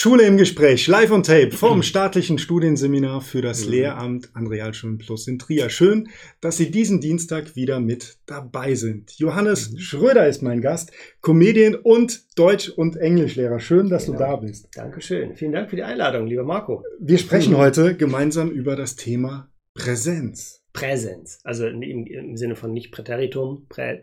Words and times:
Schule 0.00 0.28
im 0.28 0.36
Gespräch, 0.36 0.86
live 0.86 1.10
on 1.10 1.24
tape 1.24 1.50
vom 1.50 1.82
staatlichen 1.82 2.38
Studienseminar 2.38 3.20
für 3.20 3.42
das 3.42 3.64
mhm. 3.64 3.72
Lehramt 3.72 4.30
an 4.32 4.46
Realschulen 4.46 4.98
Plus 4.98 5.26
in 5.26 5.40
Trier. 5.40 5.70
Schön, 5.70 6.08
dass 6.40 6.56
Sie 6.56 6.70
diesen 6.70 7.00
Dienstag 7.00 7.56
wieder 7.56 7.80
mit 7.80 8.16
dabei 8.24 8.76
sind. 8.76 9.18
Johannes 9.18 9.72
mhm. 9.72 9.78
Schröder 9.78 10.28
ist 10.28 10.40
mein 10.40 10.60
Gast, 10.60 10.92
Comedian 11.20 11.74
und 11.74 12.38
Deutsch- 12.38 12.68
und 12.68 12.96
Englischlehrer. 12.96 13.58
Schön, 13.58 13.90
dass 13.90 14.06
genau. 14.06 14.18
du 14.18 14.24
da 14.24 14.36
bist. 14.36 14.68
Dankeschön. 14.76 15.34
Vielen 15.34 15.50
Dank 15.50 15.68
für 15.68 15.74
die 15.74 15.82
Einladung, 15.82 16.28
lieber 16.28 16.44
Marco. 16.44 16.84
Wir 17.00 17.18
sprechen 17.18 17.54
mhm. 17.54 17.58
heute 17.58 17.96
gemeinsam 17.96 18.52
über 18.52 18.76
das 18.76 18.94
Thema 18.94 19.50
Präsenz. 19.74 20.62
Präsenz, 20.72 21.40
also 21.42 21.66
im, 21.66 21.82
im 21.82 22.36
Sinne 22.36 22.54
von 22.54 22.72
nicht 22.72 22.92
Präteritum, 22.92 23.66
Prä, 23.68 24.02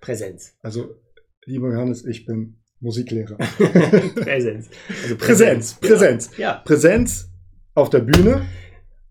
Präsenz. 0.00 0.56
Also, 0.62 0.96
lieber 1.44 1.72
Johannes, 1.72 2.04
ich 2.04 2.26
bin 2.26 2.56
Musiklehrer. 2.80 3.36
Präsenz. 4.14 4.70
Also 5.02 5.16
Präsenz. 5.16 5.74
Präsenz. 5.74 5.74
Präsenz. 5.80 6.36
Ja. 6.36 6.54
Präsenz 6.64 7.30
auf 7.74 7.90
der 7.90 8.00
Bühne 8.00 8.46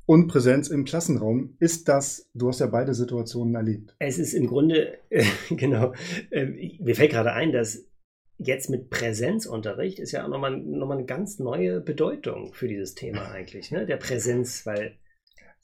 und 0.06 0.28
Präsenz 0.28 0.70
im 0.70 0.86
Klassenraum. 0.86 1.56
Ist 1.60 1.88
das, 1.88 2.30
du 2.34 2.48
hast 2.48 2.60
ja 2.60 2.68
beide 2.68 2.94
Situationen 2.94 3.56
erlebt. 3.56 3.96
Es 4.00 4.18
ist 4.18 4.34
im 4.34 4.48
Grunde, 4.48 4.98
äh, 5.10 5.26
genau, 5.50 5.94
äh, 6.32 6.46
mir 6.80 6.96
fällt 6.96 7.12
gerade 7.12 7.34
ein, 7.34 7.52
dass 7.52 7.86
jetzt 8.38 8.70
mit 8.70 8.90
Präsenzunterricht 8.90 10.00
ist 10.00 10.12
ja 10.12 10.24
auch 10.24 10.30
nochmal, 10.30 10.58
nochmal 10.58 10.98
eine 10.98 11.08
ganz 11.08 11.40
neue 11.40 11.82
Bedeutung 11.82 12.54
für 12.54 12.68
dieses 12.68 12.96
Thema 12.96 13.32
eigentlich, 13.32 13.72
ne? 13.72 13.86
der 13.86 13.98
Präsenz, 13.98 14.66
weil 14.66 14.96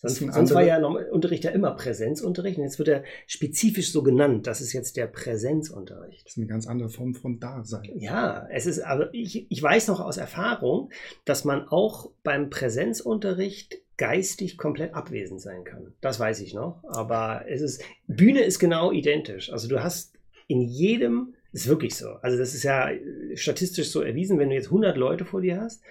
Sonst, 0.03 0.33
sonst 0.33 0.53
war 0.53 0.63
ja 0.63 0.85
Unterricht 0.85 1.45
ja 1.45 1.51
immer 1.51 1.71
Präsenzunterricht 1.71 2.57
und 2.57 2.65
jetzt 2.65 2.77
wird 2.77 2.89
er 2.89 3.03
spezifisch 3.25 3.91
so 3.93 4.03
genannt. 4.03 4.47
Das 4.47 4.59
ist 4.59 4.73
jetzt 4.73 4.97
der 4.97 5.07
Präsenzunterricht. 5.07 6.25
Das 6.25 6.33
ist 6.33 6.37
eine 6.37 6.47
ganz 6.47 6.67
andere 6.67 6.89
Form 6.89 7.15
von 7.15 7.39
Dasein. 7.39 7.89
Ja, 7.95 8.45
es 8.51 8.65
ist, 8.65 8.79
aber 8.79 9.13
ich, 9.13 9.49
ich 9.49 9.63
weiß 9.63 9.87
noch 9.87 10.01
aus 10.01 10.17
Erfahrung, 10.17 10.91
dass 11.23 11.45
man 11.45 11.69
auch 11.69 12.11
beim 12.21 12.49
Präsenzunterricht 12.49 13.77
geistig 13.95 14.57
komplett 14.57 14.93
abwesend 14.93 15.39
sein 15.39 15.63
kann. 15.63 15.93
Das 16.01 16.19
weiß 16.19 16.41
ich 16.41 16.53
noch. 16.53 16.83
Aber 16.83 17.45
es 17.47 17.61
ist, 17.61 17.81
Bühne 18.07 18.41
ist 18.41 18.59
genau 18.59 18.91
identisch. 18.91 19.53
Also 19.53 19.69
du 19.69 19.81
hast 19.81 20.13
in 20.47 20.61
jedem, 20.61 21.35
ist 21.53 21.69
wirklich 21.69 21.95
so. 21.95 22.09
Also 22.21 22.37
das 22.37 22.53
ist 22.53 22.63
ja 22.63 22.89
statistisch 23.35 23.89
so 23.89 24.01
erwiesen, 24.01 24.37
wenn 24.37 24.49
du 24.49 24.55
jetzt 24.55 24.67
100 24.67 24.97
Leute 24.97 25.23
vor 25.23 25.39
dir 25.39 25.61
hast, 25.61 25.81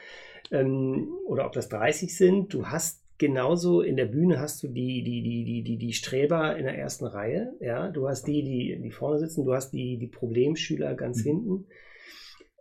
ähm, 0.51 1.09
oder 1.27 1.47
ob 1.47 1.53
das 1.53 1.69
30 1.71 2.15
sind, 2.15 2.53
du 2.53 2.67
hast 2.67 3.02
genauso 3.23 3.83
in 3.83 3.95
der 3.95 4.07
Bühne 4.07 4.41
hast 4.41 4.65
du 4.65 4.67
die, 4.67 5.05
die, 5.05 5.23
die, 5.23 5.45
die, 5.45 5.63
die, 5.63 5.77
die 5.77 5.93
Streber 5.93 6.57
in 6.57 6.65
der 6.65 6.77
ersten 6.77 7.07
Reihe, 7.07 7.53
ja, 7.61 7.89
du 7.89 8.09
hast 8.09 8.27
die, 8.27 8.43
die, 8.43 8.81
die 8.83 8.91
vorne 8.91 9.21
sitzen, 9.21 9.45
du 9.45 9.55
hast 9.55 9.71
die, 9.71 9.97
die 9.97 10.09
Problemschüler 10.09 10.95
ganz 10.95 11.19
mhm. 11.19 11.29
hinten. 11.29 11.67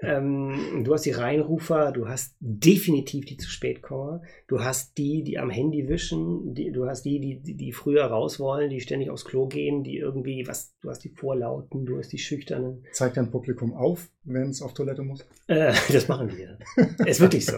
Ähm, 0.01 0.83
du 0.83 0.93
hast 0.93 1.05
die 1.05 1.11
Reinrufer, 1.11 1.91
du 1.91 2.07
hast 2.07 2.35
definitiv 2.39 3.25
die 3.25 3.37
zu 3.37 3.49
spät 3.49 3.81
kommen, 3.81 4.21
du 4.47 4.61
hast 4.61 4.97
die, 4.97 5.23
die 5.23 5.37
am 5.37 5.49
Handy 5.49 5.87
wischen, 5.87 6.55
die, 6.55 6.71
du 6.71 6.87
hast 6.87 7.03
die, 7.03 7.19
die, 7.19 7.55
die 7.55 7.71
früher 7.71 8.05
raus 8.05 8.39
wollen, 8.39 8.69
die 8.69 8.81
ständig 8.81 9.09
aufs 9.09 9.25
Klo 9.25 9.47
gehen, 9.47 9.83
die 9.83 9.97
irgendwie, 9.97 10.47
was, 10.47 10.75
du 10.81 10.89
hast 10.89 11.03
die 11.03 11.09
Vorlauten, 11.09 11.85
du 11.85 11.97
hast 11.97 12.11
die 12.11 12.17
Schüchternen. 12.17 12.83
Zeigt 12.93 13.17
dein 13.17 13.29
Publikum 13.29 13.73
auf, 13.73 14.09
wenn 14.23 14.49
es 14.49 14.61
auf 14.61 14.73
Toilette 14.73 15.03
muss? 15.03 15.25
Äh, 15.47 15.73
das 15.91 16.07
machen 16.07 16.31
wir. 16.35 16.57
ist 17.05 17.21
wirklich 17.21 17.45
so. 17.45 17.57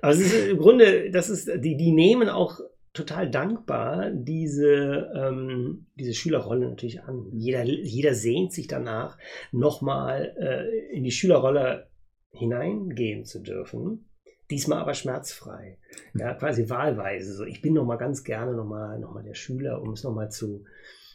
Aber 0.00 0.12
es 0.12 0.20
ist 0.20 0.48
im 0.48 0.58
Grunde, 0.58 1.10
das 1.10 1.28
ist, 1.28 1.50
die, 1.58 1.76
die 1.76 1.92
nehmen 1.92 2.28
auch 2.28 2.60
total 2.94 3.28
dankbar 3.28 4.10
diese, 4.12 5.12
ähm, 5.14 5.86
diese 5.96 6.14
Schülerrolle 6.14 6.70
natürlich 6.70 7.02
an. 7.02 7.26
Jeder, 7.32 7.64
jeder 7.64 8.14
sehnt 8.14 8.52
sich 8.52 8.68
danach, 8.68 9.18
nochmal 9.52 10.34
äh, 10.38 10.96
in 10.96 11.02
die 11.02 11.10
Schülerrolle 11.10 11.88
hineingehen 12.30 13.24
zu 13.24 13.40
dürfen. 13.40 14.08
Diesmal 14.50 14.78
aber 14.78 14.94
schmerzfrei. 14.94 15.78
Ja, 16.14 16.34
quasi 16.34 16.68
wahlweise. 16.70 17.34
So, 17.34 17.44
ich 17.44 17.60
bin 17.60 17.74
nochmal 17.74 17.98
ganz 17.98 18.24
gerne 18.24 18.54
nochmal 18.54 18.98
noch 19.00 19.12
mal 19.12 19.24
der 19.24 19.34
Schüler, 19.34 19.82
um 19.82 19.92
es 19.92 20.04
nochmal 20.04 20.30
zu. 20.30 20.64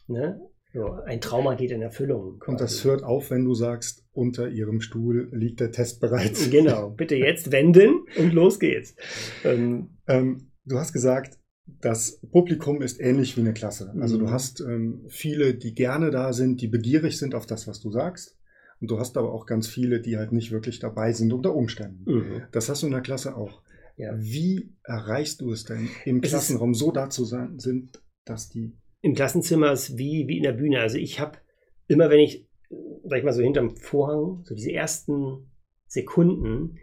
Ne? 0.07 0.41
So, 0.73 0.91
ein 1.05 1.21
Trauma 1.21 1.55
geht 1.55 1.71
in 1.71 1.81
Erfüllung. 1.81 2.39
Quasi. 2.39 2.51
Und 2.51 2.61
das 2.61 2.83
hört 2.83 3.03
auf, 3.03 3.31
wenn 3.31 3.45
du 3.45 3.53
sagst, 3.53 4.05
unter 4.11 4.49
ihrem 4.49 4.81
Stuhl 4.81 5.29
liegt 5.31 5.61
der 5.61 5.71
Test 5.71 6.01
bereits. 6.01 6.49
Genau, 6.49 6.89
bitte 6.89 7.15
jetzt 7.15 7.51
wenden 7.51 8.05
und 8.17 8.33
los 8.33 8.59
geht's. 8.59 8.95
Ähm, 9.45 9.97
ähm, 10.07 10.51
du 10.65 10.77
hast 10.77 10.91
gesagt, 10.91 11.39
das 11.81 12.19
Publikum 12.31 12.81
ist 12.81 12.99
ähnlich 12.99 13.37
wie 13.37 13.41
eine 13.41 13.53
Klasse. 13.53 13.93
Also 13.99 14.17
mhm. 14.17 14.19
du 14.21 14.31
hast 14.31 14.61
ähm, 14.61 15.05
viele, 15.07 15.53
die 15.53 15.73
gerne 15.73 16.11
da 16.11 16.33
sind, 16.33 16.61
die 16.61 16.67
begierig 16.67 17.17
sind 17.17 17.35
auf 17.35 17.45
das, 17.45 17.67
was 17.67 17.79
du 17.79 17.91
sagst. 17.91 18.37
Und 18.81 18.89
du 18.89 18.99
hast 18.99 19.17
aber 19.17 19.33
auch 19.33 19.45
ganz 19.45 19.67
viele, 19.67 19.99
die 19.99 20.17
halt 20.17 20.31
nicht 20.31 20.51
wirklich 20.51 20.79
dabei 20.79 21.11
sind 21.11 21.33
unter 21.33 21.53
Umständen. 21.53 22.11
Mhm. 22.11 22.43
Das 22.51 22.69
hast 22.69 22.81
du 22.81 22.87
in 22.87 22.93
der 22.93 23.01
Klasse 23.01 23.35
auch. 23.35 23.61
Ja. 23.97 24.13
Wie 24.17 24.73
erreichst 24.83 25.41
du 25.41 25.51
es 25.51 25.65
denn 25.65 25.89
im 26.05 26.21
es 26.23 26.29
Klassenraum 26.29 26.73
so 26.73 26.91
da 26.91 27.09
zu 27.09 27.25
sein, 27.25 27.59
sind, 27.59 28.01
dass 28.23 28.49
die. 28.49 28.77
Im 29.01 29.13
Klassenzimmer 29.13 29.71
ist 29.73 29.97
wie, 29.97 30.27
wie 30.27 30.37
in 30.37 30.43
der 30.43 30.53
Bühne. 30.53 30.79
Also 30.79 30.97
ich 30.97 31.19
habe 31.19 31.37
immer, 31.87 32.09
wenn 32.09 32.19
ich, 32.19 32.47
sag 33.03 33.19
ich 33.19 33.25
mal, 33.25 33.33
so 33.33 33.41
hinterm 33.41 33.75
Vorhang, 33.75 34.43
so 34.45 34.55
diese 34.55 34.71
ersten 34.71 35.51
Sekunden, 35.87 36.77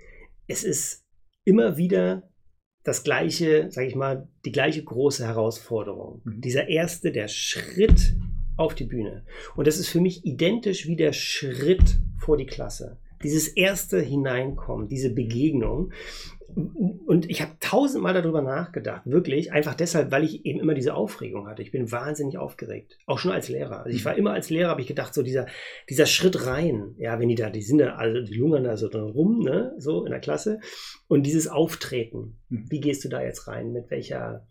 es 0.46 0.64
ist 0.64 1.06
immer 1.44 1.78
wieder 1.78 2.28
das 2.86 3.02
gleiche, 3.02 3.68
sage 3.70 3.88
ich 3.88 3.96
mal, 3.96 4.28
die 4.44 4.52
gleiche 4.52 4.82
große 4.82 5.26
Herausforderung. 5.26 6.22
Mhm. 6.24 6.40
Dieser 6.40 6.68
erste, 6.68 7.10
der 7.10 7.26
Schritt 7.26 8.14
auf 8.56 8.76
die 8.76 8.84
Bühne. 8.84 9.24
Und 9.56 9.66
das 9.66 9.78
ist 9.78 9.88
für 9.88 10.00
mich 10.00 10.24
identisch 10.24 10.86
wie 10.86 10.94
der 10.94 11.12
Schritt 11.12 11.98
vor 12.16 12.36
die 12.36 12.46
Klasse. 12.46 12.98
Dieses 13.22 13.48
erste 13.48 14.00
Hineinkommen, 14.00 14.88
diese 14.88 15.12
Begegnung 15.14 15.92
und 17.06 17.28
ich 17.28 17.42
habe 17.42 17.52
tausendmal 17.60 18.14
darüber 18.14 18.40
nachgedacht, 18.40 19.02
wirklich, 19.04 19.52
einfach 19.52 19.74
deshalb, 19.74 20.10
weil 20.10 20.24
ich 20.24 20.46
eben 20.46 20.58
immer 20.58 20.72
diese 20.72 20.94
Aufregung 20.94 21.48
hatte. 21.48 21.60
Ich 21.60 21.70
bin 21.70 21.92
wahnsinnig 21.92 22.38
aufgeregt, 22.38 22.96
auch 23.04 23.18
schon 23.18 23.32
als 23.32 23.50
Lehrer. 23.50 23.84
Also 23.84 23.94
ich 23.94 24.04
war 24.06 24.16
immer 24.16 24.32
als 24.32 24.48
Lehrer, 24.48 24.70
habe 24.70 24.80
ich 24.80 24.86
gedacht, 24.86 25.12
so 25.12 25.22
dieser, 25.22 25.46
dieser 25.90 26.06
Schritt 26.06 26.46
rein, 26.46 26.94
ja, 26.96 27.18
wenn 27.20 27.28
die 27.28 27.34
da, 27.34 27.50
die 27.50 27.60
sind 27.60 27.78
da, 27.78 27.96
also 27.96 28.22
die 28.22 28.38
lungern 28.38 28.64
da 28.64 28.76
so 28.78 28.86
rum, 28.86 29.40
ne, 29.40 29.74
so 29.76 30.04
in 30.06 30.12
der 30.12 30.20
Klasse. 30.20 30.60
Und 31.08 31.24
dieses 31.24 31.46
Auftreten, 31.46 32.38
mhm. 32.48 32.64
wie 32.70 32.80
gehst 32.80 33.04
du 33.04 33.08
da 33.08 33.22
jetzt 33.22 33.48
rein, 33.48 33.72
mit 33.72 33.90
welcher, 33.90 34.46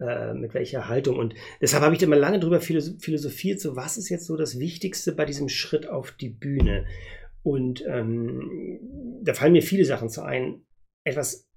äh, 0.00 0.34
mit 0.34 0.52
welcher 0.52 0.88
Haltung. 0.88 1.16
Und 1.16 1.34
deshalb 1.60 1.84
habe 1.84 1.94
ich 1.94 2.00
da 2.00 2.08
mal 2.08 2.18
lange 2.18 2.40
drüber 2.40 2.60
philosophiert, 2.60 3.60
so 3.60 3.76
was 3.76 3.98
ist 3.98 4.08
jetzt 4.08 4.26
so 4.26 4.36
das 4.36 4.58
Wichtigste 4.58 5.12
bei 5.12 5.24
diesem 5.24 5.48
Schritt 5.48 5.88
auf 5.88 6.10
die 6.10 6.30
Bühne? 6.30 6.86
Und 7.46 7.84
ähm, 7.86 9.20
da 9.22 9.32
fallen 9.32 9.52
mir 9.52 9.62
viele 9.62 9.84
Sachen 9.84 10.08
zu 10.08 10.24
ein 10.24 10.66
etwas, 11.04 11.48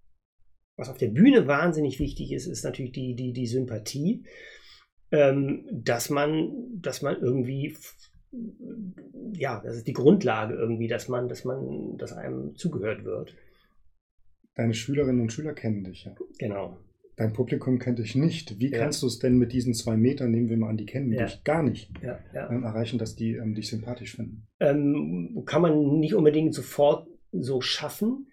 was 0.78 0.88
auf 0.88 1.00
der 1.00 1.08
Bühne 1.08 1.48
wahnsinnig 1.48 2.00
wichtig 2.00 2.32
ist, 2.32 2.46
ist 2.46 2.64
natürlich 2.64 2.92
die, 2.92 3.16
die, 3.16 3.34
die 3.34 3.48
Sympathie, 3.48 4.24
ähm, 5.10 5.68
dass 5.72 6.12
man, 6.12 6.52
dass 6.80 7.02
man 7.02 7.20
irgendwie, 7.20 7.76
ja, 9.34 9.62
das 9.66 9.78
ist 9.78 9.88
die 9.88 9.94
Grundlage 9.94 10.54
irgendwie, 10.54 10.88
dass 10.88 11.08
man, 11.08 11.28
dass 11.28 11.44
man, 11.44 11.98
dass 11.98 12.14
einem 12.14 12.56
zugehört 12.56 13.04
wird. 13.04 13.36
Deine 14.54 14.76
Schülerinnen 14.76 15.22
und 15.22 15.34
Schüler 15.34 15.54
kennen 15.54 15.86
dich 15.86 16.04
ja. 16.04 16.16
Genau. 16.38 16.78
Dein 17.20 17.34
Publikum 17.34 17.78
kennt 17.78 18.00
dich 18.00 18.16
nicht. 18.16 18.60
Wie 18.60 18.72
ja. 18.72 18.80
kannst 18.80 19.04
du 19.04 19.08
es 19.08 19.20
denn 19.20 19.38
mit 19.38 19.54
diesen 19.54 19.76
zwei 19.76 19.96
Metern, 19.96 20.32
nehmen 20.32 20.50
wir 20.50 20.58
mal 20.58 20.70
an, 20.70 20.78
die 20.78 20.88
kennen 20.88 21.12
ja. 21.12 21.26
dich 21.26 21.44
gar 21.44 21.62
nicht, 21.62 21.92
ja, 22.02 22.20
ähm, 22.34 22.64
erreichen, 22.64 22.98
dass 22.98 23.16
die 23.16 23.34
ähm, 23.34 23.54
dich 23.54 23.70
sympathisch 23.70 24.16
finden? 24.16 24.48
Ähm, 24.60 25.44
kann 25.46 25.62
man 25.62 26.00
nicht 26.00 26.16
unbedingt 26.16 26.56
sofort 26.56 27.08
so 27.32 27.62
schaffen 27.62 28.26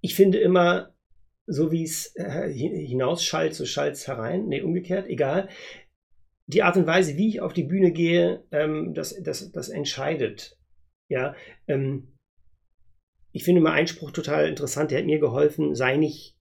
ich 0.00 0.14
finde 0.14 0.38
immer, 0.38 0.94
so 1.46 1.72
wie 1.72 1.82
es 1.82 2.14
äh, 2.16 2.50
hinausschallt, 2.52 3.54
so 3.54 3.64
schallt 3.64 3.94
es 3.94 4.06
herein. 4.06 4.46
Nee, 4.46 4.62
umgekehrt, 4.62 5.08
egal. 5.08 5.48
Die 6.46 6.62
Art 6.62 6.76
und 6.76 6.86
Weise, 6.86 7.16
wie 7.16 7.28
ich 7.28 7.40
auf 7.40 7.52
die 7.52 7.64
Bühne 7.64 7.92
gehe, 7.92 8.44
ähm, 8.50 8.94
das, 8.94 9.20
das, 9.22 9.52
das 9.52 9.68
entscheidet. 9.68 10.58
Ja, 11.08 11.34
ähm, 11.66 12.16
ich 13.32 13.44
finde 13.44 13.60
mal 13.60 13.72
Einspruch 13.72 14.10
total 14.10 14.48
interessant. 14.48 14.90
Der 14.90 14.98
hat 14.98 15.06
mir 15.06 15.20
geholfen, 15.20 15.74
sei 15.74 15.96
nicht 15.96 16.36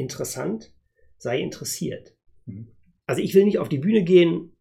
interessant, 0.00 0.72
sei 1.18 1.40
interessiert. 1.40 2.14
Mhm. 2.46 2.68
Also 3.06 3.22
ich 3.22 3.34
will 3.34 3.44
nicht 3.44 3.58
auf 3.58 3.68
die 3.68 3.78
Bühne 3.78 4.02
gehen 4.02 4.56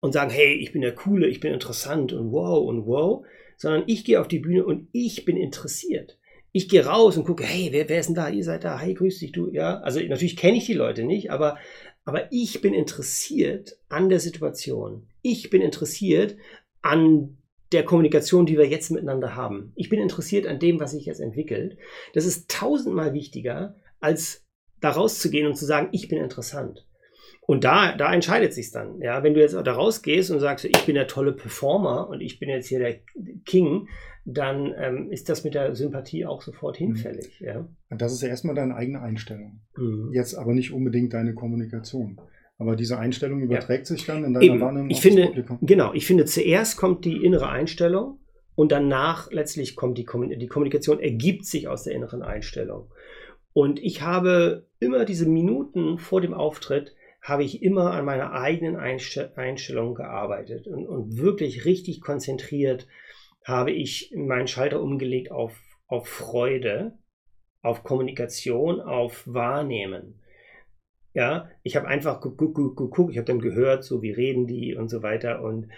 und 0.00 0.12
sagen, 0.12 0.30
hey, 0.30 0.54
ich 0.54 0.72
bin 0.72 0.82
der 0.82 0.94
Coole, 0.94 1.26
ich 1.28 1.40
bin 1.40 1.52
interessant 1.52 2.12
und 2.12 2.32
wow 2.32 2.66
und 2.66 2.86
wow, 2.86 3.24
sondern 3.56 3.84
ich 3.86 4.04
gehe 4.04 4.20
auf 4.20 4.28
die 4.28 4.38
Bühne 4.38 4.64
und 4.64 4.88
ich 4.92 5.24
bin 5.24 5.36
interessiert 5.36 6.18
ich 6.56 6.68
gehe 6.68 6.86
raus 6.86 7.16
und 7.16 7.24
gucke, 7.24 7.42
hey, 7.42 7.70
wer, 7.72 7.88
wer 7.88 7.98
ist 7.98 8.06
denn 8.06 8.14
da? 8.14 8.28
Ihr 8.28 8.44
seid 8.44 8.62
da, 8.62 8.78
hey, 8.78 8.94
grüß 8.94 9.18
dich, 9.18 9.32
du, 9.32 9.50
ja. 9.50 9.80
Also 9.80 9.98
natürlich 9.98 10.36
kenne 10.36 10.56
ich 10.56 10.66
die 10.66 10.72
Leute 10.72 11.02
nicht, 11.02 11.32
aber, 11.32 11.58
aber 12.04 12.32
ich 12.32 12.60
bin 12.60 12.72
interessiert 12.72 13.76
an 13.88 14.08
der 14.08 14.20
Situation. 14.20 15.08
Ich 15.20 15.50
bin 15.50 15.62
interessiert 15.62 16.36
an 16.80 17.38
der 17.72 17.84
Kommunikation, 17.84 18.46
die 18.46 18.56
wir 18.56 18.68
jetzt 18.68 18.92
miteinander 18.92 19.34
haben. 19.34 19.72
Ich 19.74 19.88
bin 19.88 20.00
interessiert 20.00 20.46
an 20.46 20.60
dem, 20.60 20.78
was 20.78 20.92
sich 20.92 21.06
jetzt 21.06 21.18
entwickelt. 21.18 21.76
Das 22.12 22.24
ist 22.24 22.48
tausendmal 22.48 23.14
wichtiger, 23.14 23.74
als 23.98 24.43
da 24.80 24.90
rauszugehen 24.90 25.46
und 25.46 25.56
zu 25.56 25.64
sagen, 25.64 25.88
ich 25.92 26.08
bin 26.08 26.18
interessant. 26.18 26.86
Und 27.46 27.64
da, 27.64 27.94
da 27.96 28.12
entscheidet 28.12 28.54
sich 28.54 28.70
dann. 28.70 29.00
Ja, 29.00 29.22
wenn 29.22 29.34
du 29.34 29.40
jetzt 29.40 29.54
da 29.54 29.72
rausgehst 29.72 30.30
und 30.30 30.40
sagst, 30.40 30.64
ich 30.64 30.86
bin 30.86 30.94
der 30.94 31.06
tolle 31.06 31.32
Performer 31.32 32.08
und 32.08 32.20
ich 32.20 32.38
bin 32.38 32.48
jetzt 32.48 32.68
hier 32.68 32.78
der 32.78 33.00
King, 33.44 33.88
dann 34.24 34.74
ähm, 34.78 35.10
ist 35.10 35.28
das 35.28 35.44
mit 35.44 35.54
der 35.54 35.74
Sympathie 35.74 36.24
auch 36.24 36.40
sofort 36.40 36.80
mhm. 36.80 36.86
hinfällig. 36.86 37.40
Mhm. 37.40 37.46
Ja? 37.46 37.68
Und 37.90 38.00
das 38.00 38.12
ist 38.12 38.22
ja 38.22 38.28
erstmal 38.28 38.54
deine 38.54 38.74
eigene 38.74 39.02
Einstellung. 39.02 39.60
Mhm. 39.76 40.10
Jetzt 40.12 40.34
aber 40.34 40.54
nicht 40.54 40.72
unbedingt 40.72 41.12
deine 41.12 41.34
Kommunikation. 41.34 42.18
Aber 42.56 42.76
diese 42.76 42.98
Einstellung 42.98 43.42
überträgt 43.42 43.90
ja. 43.90 43.96
sich 43.96 44.06
dann 44.06 44.24
in 44.24 44.32
deiner 44.32 44.46
Eben. 44.46 44.60
Wahrnehmung 44.60 44.90
ich 44.90 45.00
finde, 45.00 45.26
Publikum. 45.26 45.58
Genau, 45.60 45.92
ich 45.92 46.06
finde, 46.06 46.24
zuerst 46.24 46.76
kommt 46.76 47.04
die 47.04 47.24
innere 47.24 47.48
Einstellung 47.48 48.20
und 48.54 48.72
danach 48.72 49.30
letztlich 49.32 49.76
kommt 49.76 49.98
die, 49.98 50.04
Kommunikation. 50.04 50.40
die 50.40 50.46
Kommunikation, 50.46 51.00
ergibt 51.00 51.44
sich 51.44 51.68
aus 51.68 51.82
der 51.82 51.94
inneren 51.94 52.22
Einstellung. 52.22 52.90
Und 53.54 53.78
ich 53.82 54.02
habe 54.02 54.66
immer 54.80 55.06
diese 55.06 55.26
Minuten 55.26 55.98
vor 55.98 56.20
dem 56.20 56.34
Auftritt, 56.34 56.94
habe 57.22 57.44
ich 57.44 57.62
immer 57.62 57.92
an 57.92 58.04
meiner 58.04 58.32
eigenen 58.32 58.76
Einstellung 58.76 59.94
gearbeitet 59.94 60.66
und, 60.66 60.86
und 60.86 61.16
wirklich 61.16 61.64
richtig 61.64 62.02
konzentriert 62.02 62.86
habe 63.44 63.72
ich 63.72 64.12
meinen 64.16 64.48
Schalter 64.48 64.82
umgelegt 64.82 65.30
auf, 65.30 65.58
auf 65.86 66.08
Freude, 66.08 66.98
auf 67.62 67.84
Kommunikation, 67.84 68.80
auf 68.80 69.22
Wahrnehmen. 69.26 70.20
Ja, 71.12 71.48
ich 71.62 71.76
habe 71.76 71.86
einfach 71.86 72.20
geguckt, 72.20 73.12
ich 73.12 73.18
habe 73.18 73.26
dann 73.26 73.38
gehört, 73.38 73.84
so 73.84 74.02
wie 74.02 74.10
reden 74.10 74.46
die 74.46 74.74
und 74.74 74.88
so 74.88 75.02
weiter 75.02 75.42
und, 75.42 75.68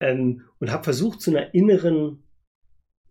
ähm, 0.00 0.42
und 0.58 0.72
habe 0.72 0.82
versucht, 0.82 1.20
zu 1.20 1.30
einer 1.30 1.54
inneren 1.54 2.24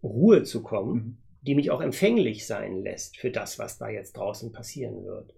Ruhe 0.04 0.44
zu 0.44 0.62
kommen, 0.64 0.96
mhm. 0.96 1.18
Die 1.42 1.56
mich 1.56 1.72
auch 1.72 1.82
empfänglich 1.82 2.46
sein 2.46 2.82
lässt 2.84 3.18
für 3.18 3.32
das, 3.32 3.60
was 3.60 3.78
da 3.78 3.90
jetzt 3.90 4.14
draußen 4.14 4.52
passieren 4.52 5.04
wird. 5.04 5.34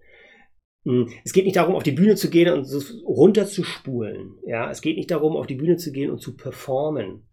Hm, 0.84 1.10
es 1.24 1.32
geht 1.32 1.44
nicht 1.44 1.56
darum, 1.56 1.74
auf 1.74 1.82
die 1.82 1.92
Bühne 1.92 2.14
zu 2.14 2.30
gehen 2.30 2.52
und 2.52 2.66
runterzuspulen. 3.06 4.38
Ja, 4.46 4.70
es 4.70 4.82
geht 4.82 4.96
nicht 4.96 5.10
darum, 5.10 5.36
auf 5.36 5.46
die 5.46 5.54
Bühne 5.54 5.76
zu 5.76 5.92
gehen 5.92 6.10
und 6.10 6.20
zu 6.20 6.36
performen. 6.36 7.26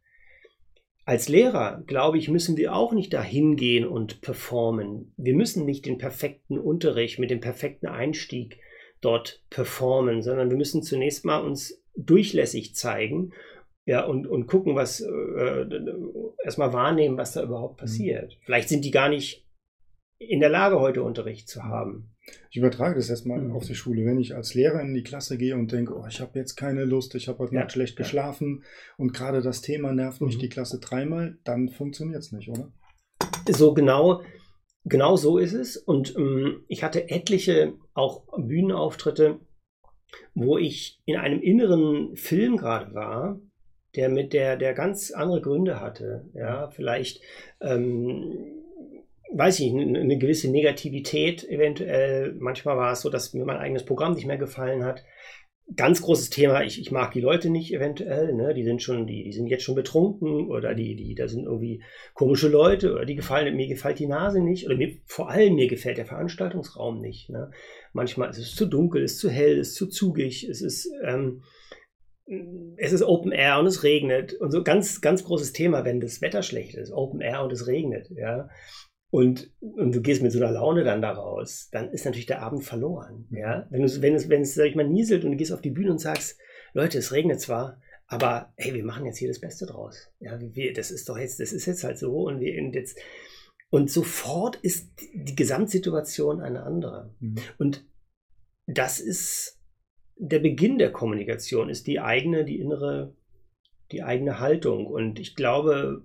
Als 1.03 1.27
Lehrer, 1.27 1.83
glaube 1.87 2.17
ich, 2.17 2.29
müssen 2.29 2.55
wir 2.55 2.73
auch 2.75 2.93
nicht 2.93 3.13
dahin 3.13 3.55
gehen 3.55 3.85
und 3.85 4.21
performen. 4.21 5.13
Wir 5.17 5.33
müssen 5.33 5.65
nicht 5.65 5.85
den 5.85 5.97
perfekten 5.97 6.57
Unterricht 6.57 7.19
mit 7.19 7.31
dem 7.31 7.41
perfekten 7.41 7.87
Einstieg 7.87 8.59
dort 9.01 9.43
performen, 9.49 10.21
sondern 10.21 10.49
wir 10.49 10.57
müssen 10.57 10.83
zunächst 10.83 11.25
mal 11.25 11.39
uns 11.39 11.83
durchlässig 11.97 12.75
zeigen 12.75 13.33
ja, 13.85 14.05
und, 14.05 14.27
und 14.27 14.47
gucken, 14.47 14.75
was 14.75 15.01
äh, 15.01 15.65
erstmal 16.43 16.73
wahrnehmen, 16.73 17.17
was 17.17 17.33
da 17.33 17.43
überhaupt 17.43 17.77
mhm. 17.77 17.85
passiert. 17.85 18.33
Mhm. 18.33 18.43
Vielleicht 18.45 18.69
sind 18.69 18.85
die 18.85 18.91
gar 18.91 19.09
nicht 19.09 19.47
in 20.19 20.39
der 20.39 20.49
Lage, 20.49 20.79
heute 20.79 21.01
Unterricht 21.01 21.49
zu 21.49 21.63
haben. 21.63 22.15
Ich 22.51 22.57
übertrage 22.57 22.95
das 22.95 23.09
erstmal 23.09 23.41
mhm. 23.41 23.53
auf 23.53 23.65
die 23.65 23.73
Schule. 23.73 24.05
Wenn 24.05 24.19
ich 24.19 24.35
als 24.35 24.53
Lehrer 24.53 24.81
in 24.81 24.93
die 24.93 25.03
Klasse 25.03 25.37
gehe 25.37 25.55
und 25.55 25.71
denke, 25.71 25.97
oh, 25.97 26.05
ich 26.07 26.21
habe 26.21 26.37
jetzt 26.37 26.55
keine 26.55 26.85
Lust, 26.85 27.15
ich 27.15 27.27
habe 27.27 27.39
heute 27.39 27.55
ja. 27.55 27.61
Nacht 27.61 27.71
schlecht 27.71 27.97
ja. 27.97 28.03
geschlafen 28.03 28.63
und 28.97 29.13
gerade 29.13 29.41
das 29.41 29.61
Thema 29.61 29.93
nervt 29.93 30.21
mich 30.21 30.35
mhm. 30.35 30.41
die 30.41 30.49
Klasse 30.49 30.79
dreimal, 30.79 31.39
dann 31.43 31.69
funktioniert 31.69 32.21
es 32.21 32.31
nicht, 32.31 32.49
oder? 32.49 32.71
So 33.49 33.73
genau 33.73 34.21
Genau 34.83 35.15
so 35.15 35.37
ist 35.37 35.53
es. 35.53 35.77
Und 35.77 36.15
ähm, 36.17 36.63
ich 36.67 36.83
hatte 36.83 37.09
etliche 37.09 37.73
auch 37.93 38.25
Bühnenauftritte, 38.37 39.39
wo 40.33 40.57
ich 40.57 41.01
in 41.05 41.17
einem 41.17 41.41
inneren 41.41 42.15
Film 42.15 42.57
gerade 42.57 42.93
war, 42.93 43.39
der 43.95 44.09
mit 44.09 44.33
der, 44.33 44.57
der 44.57 44.73
ganz 44.73 45.11
andere 45.11 45.41
Gründe 45.41 45.79
hatte. 45.79 46.25
Ja, 46.33 46.69
vielleicht, 46.69 47.21
ähm, 47.59 48.33
weiß 49.33 49.59
ich, 49.59 49.71
eine, 49.71 50.17
gewisse 50.17 50.49
Negativität 50.49 51.47
eventuell. 51.47 52.33
Manchmal 52.39 52.77
war 52.77 52.91
es 52.93 53.01
so, 53.01 53.09
dass 53.09 53.33
mir 53.33 53.45
mein 53.45 53.57
eigenes 53.57 53.85
Programm 53.85 54.13
nicht 54.13 54.27
mehr 54.27 54.37
gefallen 54.37 54.83
hat 54.83 55.03
ganz 55.75 56.01
großes 56.01 56.29
Thema, 56.29 56.63
ich, 56.63 56.79
ich 56.79 56.91
mag 56.91 57.11
die 57.11 57.21
Leute 57.21 57.49
nicht 57.49 57.73
eventuell, 57.73 58.33
ne? 58.33 58.53
die 58.53 58.63
sind 58.63 58.81
schon, 58.81 59.07
die, 59.07 59.23
die 59.23 59.31
sind 59.31 59.47
jetzt 59.47 59.63
schon 59.63 59.75
betrunken 59.75 60.49
oder 60.49 60.73
die, 60.73 60.95
die, 60.95 61.15
da 61.15 61.27
sind 61.27 61.45
irgendwie 61.45 61.81
komische 62.13 62.49
Leute 62.49 62.93
oder 62.93 63.05
die 63.05 63.15
gefallen, 63.15 63.55
mir 63.55 63.67
gefällt 63.67 63.99
die 63.99 64.07
Nase 64.07 64.41
nicht 64.41 64.65
oder 64.65 64.75
mir, 64.75 64.97
vor 65.05 65.29
allem 65.29 65.55
mir 65.55 65.67
gefällt 65.67 65.97
der 65.97 66.05
Veranstaltungsraum 66.05 66.99
nicht. 66.99 67.29
Ne? 67.29 67.51
Manchmal 67.93 68.29
ist 68.29 68.37
es 68.37 68.55
zu 68.55 68.65
dunkel, 68.65 69.03
ist 69.03 69.19
zu 69.19 69.29
hell, 69.29 69.57
ist 69.57 69.75
zu 69.75 69.87
zugig, 69.87 70.47
es 70.49 70.61
ist, 70.61 70.91
ähm, 71.03 71.43
es 72.77 72.93
ist 72.93 73.03
Open 73.03 73.31
Air 73.31 73.59
und 73.59 73.65
es 73.65 73.83
regnet 73.83 74.33
und 74.33 74.51
so 74.51 74.63
ganz, 74.63 75.01
ganz 75.01 75.23
großes 75.23 75.53
Thema, 75.53 75.83
wenn 75.83 75.99
das 75.99 76.21
Wetter 76.21 76.43
schlecht 76.43 76.75
ist, 76.75 76.91
Open 76.91 77.21
Air 77.21 77.43
und 77.43 77.51
es 77.51 77.67
regnet, 77.67 78.09
ja 78.11 78.49
und, 79.11 79.51
und 79.59 79.93
du 79.93 80.01
gehst 80.01 80.23
mit 80.23 80.31
so 80.31 80.39
einer 80.39 80.53
Laune 80.53 80.83
dann 80.85 81.01
da 81.01 81.11
raus, 81.11 81.67
dann 81.71 81.91
ist 81.91 82.05
natürlich 82.05 82.25
der 82.27 82.41
Abend 82.41 82.63
verloren. 82.63 83.27
Ja? 83.29 83.67
Wenn, 83.69 83.81
du, 83.81 84.01
wenn 84.01 84.15
es, 84.15 84.29
wenn 84.29 84.41
es, 84.41 84.55
sag 84.55 84.65
ich 84.65 84.75
mal, 84.75 84.87
nieselt 84.87 85.25
und 85.25 85.31
du 85.31 85.37
gehst 85.37 85.51
auf 85.51 85.61
die 85.61 85.69
Bühne 85.69 85.91
und 85.91 85.99
sagst, 85.99 86.39
Leute, 86.73 86.97
es 86.97 87.11
regnet 87.11 87.41
zwar, 87.41 87.81
aber 88.07 88.53
hey, 88.55 88.73
wir 88.73 88.85
machen 88.85 89.05
jetzt 89.05 89.17
hier 89.17 89.27
das 89.27 89.41
Beste 89.41 89.65
draus. 89.65 90.09
Ja, 90.19 90.39
wir, 90.39 90.73
das 90.73 90.91
ist 90.91 91.09
doch 91.09 91.17
jetzt, 91.17 91.41
das 91.41 91.51
ist 91.51 91.65
jetzt 91.65 91.83
halt 91.83 91.97
so 91.97 92.23
und 92.23 92.39
wir 92.39 92.61
und 92.61 92.73
jetzt 92.73 92.97
und 93.69 93.89
sofort 93.89 94.57
ist 94.57 94.91
die 95.13 95.35
Gesamtsituation 95.35 96.41
eine 96.41 96.63
andere. 96.63 97.13
Mhm. 97.19 97.35
Und 97.57 97.85
das 98.65 98.99
ist 98.99 99.60
der 100.23 100.39
Beginn 100.39 100.77
der 100.77 100.91
Kommunikation, 100.91 101.67
ist 101.67 101.87
die 101.87 101.99
eigene, 101.99 102.45
die 102.45 102.59
innere, 102.59 103.15
die 103.91 104.03
eigene 104.03 104.39
Haltung. 104.39 104.85
Und 104.85 105.19
ich 105.19 105.35
glaube, 105.35 106.03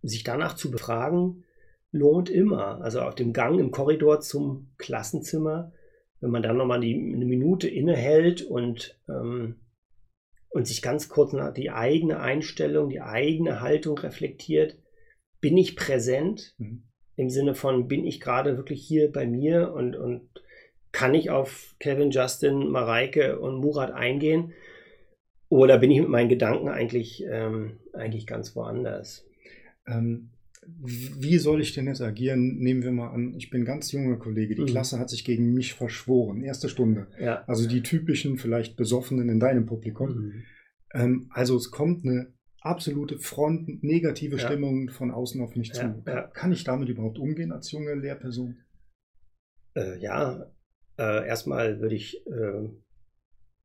sich 0.00 0.22
danach 0.22 0.54
zu 0.54 0.70
befragen, 0.70 1.44
lohnt 1.90 2.30
immer. 2.30 2.80
Also 2.82 3.00
auf 3.00 3.16
dem 3.16 3.32
Gang 3.32 3.58
im 3.58 3.72
Korridor 3.72 4.20
zum 4.20 4.72
Klassenzimmer, 4.78 5.72
wenn 6.20 6.30
man 6.30 6.44
dann 6.44 6.56
nochmal 6.56 6.78
die, 6.78 6.94
eine 6.94 7.24
Minute 7.24 7.68
innehält 7.68 8.42
und, 8.42 8.96
ähm, 9.08 9.56
und 10.50 10.68
sich 10.68 10.80
ganz 10.80 11.08
kurz 11.08 11.32
nach 11.32 11.52
die 11.52 11.70
eigene 11.70 12.20
Einstellung, 12.20 12.90
die 12.90 13.00
eigene 13.00 13.60
Haltung 13.60 13.98
reflektiert, 13.98 14.78
bin 15.40 15.56
ich 15.56 15.74
präsent 15.74 16.54
mhm. 16.58 16.84
im 17.16 17.28
Sinne 17.28 17.56
von, 17.56 17.88
bin 17.88 18.04
ich 18.04 18.20
gerade 18.20 18.56
wirklich 18.56 18.86
hier 18.86 19.10
bei 19.10 19.26
mir 19.26 19.72
und, 19.72 19.96
und 19.96 20.30
kann 20.92 21.14
ich 21.14 21.30
auf 21.30 21.74
Kevin, 21.78 22.10
Justin, 22.10 22.68
Mareike 22.68 23.38
und 23.38 23.60
Murat 23.60 23.92
eingehen? 23.92 24.52
Oder 25.48 25.78
bin 25.78 25.90
ich 25.90 26.00
mit 26.00 26.08
meinen 26.08 26.28
Gedanken 26.28 26.68
eigentlich, 26.68 27.24
ähm, 27.28 27.78
eigentlich 27.92 28.26
ganz 28.26 28.54
woanders? 28.54 29.26
Ähm, 29.86 30.30
wie 30.66 31.38
soll 31.38 31.60
ich 31.60 31.74
denn 31.74 31.86
jetzt 31.86 32.02
agieren? 32.02 32.58
Nehmen 32.58 32.82
wir 32.82 32.92
mal 32.92 33.08
an, 33.08 33.34
ich 33.34 33.50
bin 33.50 33.64
ganz 33.64 33.90
junger 33.92 34.16
Kollege, 34.16 34.54
die 34.54 34.62
mhm. 34.62 34.66
Klasse 34.66 34.98
hat 34.98 35.10
sich 35.10 35.24
gegen 35.24 35.52
mich 35.54 35.74
verschworen, 35.74 36.42
erste 36.42 36.68
Stunde. 36.68 37.08
Ja. 37.18 37.44
Also 37.46 37.68
die 37.68 37.82
typischen, 37.82 38.36
vielleicht 38.36 38.76
Besoffenen 38.76 39.28
in 39.28 39.40
deinem 39.40 39.66
Publikum. 39.66 40.08
Mhm. 40.10 40.42
Ähm, 40.92 41.30
also 41.30 41.56
es 41.56 41.70
kommt 41.70 42.04
eine 42.04 42.32
absolute 42.60 43.18
Front, 43.18 43.82
negative 43.82 44.36
ja. 44.36 44.46
Stimmung 44.46 44.90
von 44.90 45.10
außen 45.10 45.40
auf 45.40 45.56
mich 45.56 45.72
zu. 45.72 46.02
Ja. 46.06 46.22
Kann 46.28 46.52
ich 46.52 46.62
damit 46.64 46.88
überhaupt 46.88 47.18
umgehen 47.18 47.52
als 47.52 47.72
junge 47.72 47.94
Lehrperson? 47.94 48.58
Äh, 49.74 49.98
ja, 49.98 50.46
äh, 51.00 51.26
erstmal 51.26 51.80
würde 51.80 51.94
ich, 51.94 52.24
äh, 52.26 52.68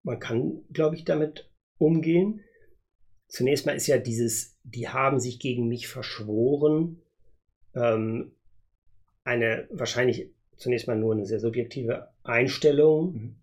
man 0.04 0.20
kann, 0.20 0.64
glaube 0.72 0.96
ich, 0.96 1.04
damit 1.04 1.52
umgehen. 1.78 2.42
Zunächst 3.28 3.66
mal 3.66 3.76
ist 3.76 3.88
ja 3.88 3.98
dieses 3.98 4.56
die 4.66 4.90
haben 4.90 5.20
sich 5.20 5.40
gegen 5.40 5.68
mich 5.68 5.88
verschworen. 5.88 7.02
Ähm, 7.76 8.32
eine 9.24 9.68
wahrscheinlich 9.72 10.32
zunächst 10.58 10.88
mal 10.88 10.98
nur 10.98 11.14
eine 11.14 11.26
sehr 11.26 11.40
subjektive 11.40 12.10
Einstellung 12.24 13.14
mhm. 13.14 13.36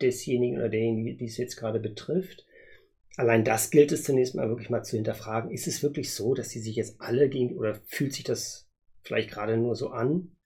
desjenigen 0.00 0.58
oder 0.58 0.68
derjenigen, 0.68 1.18
die 1.18 1.24
es 1.24 1.36
jetzt 1.36 1.56
gerade 1.56 1.80
betrifft. 1.80 2.46
Allein 3.16 3.44
das 3.44 3.70
gilt 3.70 3.90
es 3.92 4.04
zunächst 4.04 4.34
mal 4.34 4.48
wirklich 4.48 4.70
mal 4.70 4.84
zu 4.84 4.96
hinterfragen. 4.96 5.50
Ist 5.50 5.66
es 5.66 5.82
wirklich 5.82 6.14
so, 6.14 6.34
dass 6.34 6.50
sie 6.50 6.60
sich 6.60 6.76
jetzt 6.76 7.00
alle 7.00 7.28
gegen 7.28 7.56
oder 7.56 7.74
fühlt 7.86 8.12
sich 8.12 8.24
das 8.24 8.68
vielleicht 9.02 9.30
gerade 9.30 9.56
nur 9.56 9.74
so 9.74 9.88
an? 9.88 10.36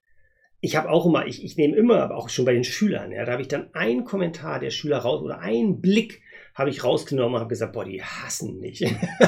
Ich 0.63 0.77
habe 0.77 0.89
auch 0.89 1.05
immer, 1.05 1.27
ich, 1.27 1.43
ich 1.43 1.57
nehme 1.57 1.75
immer, 1.75 2.01
aber 2.01 2.15
auch 2.15 2.29
schon 2.29 2.45
bei 2.45 2.53
den 2.53 2.63
Schülern, 2.63 3.11
ja, 3.11 3.25
da 3.25 3.33
habe 3.33 3.41
ich 3.41 3.49
dann 3.49 3.73
einen 3.73 4.05
Kommentar 4.05 4.61
der 4.61 4.69
Schüler 4.69 4.99
raus 4.99 5.21
oder 5.21 5.39
einen 5.39 5.81
Blick 5.81 6.21
habe 6.55 6.69
ich 6.69 6.83
rausgenommen 6.83 7.35
und 7.35 7.39
habe 7.41 7.49
gesagt, 7.49 7.73
boah, 7.73 7.83
die 7.83 8.01
hassen 8.01 8.59
mich. 8.59 8.85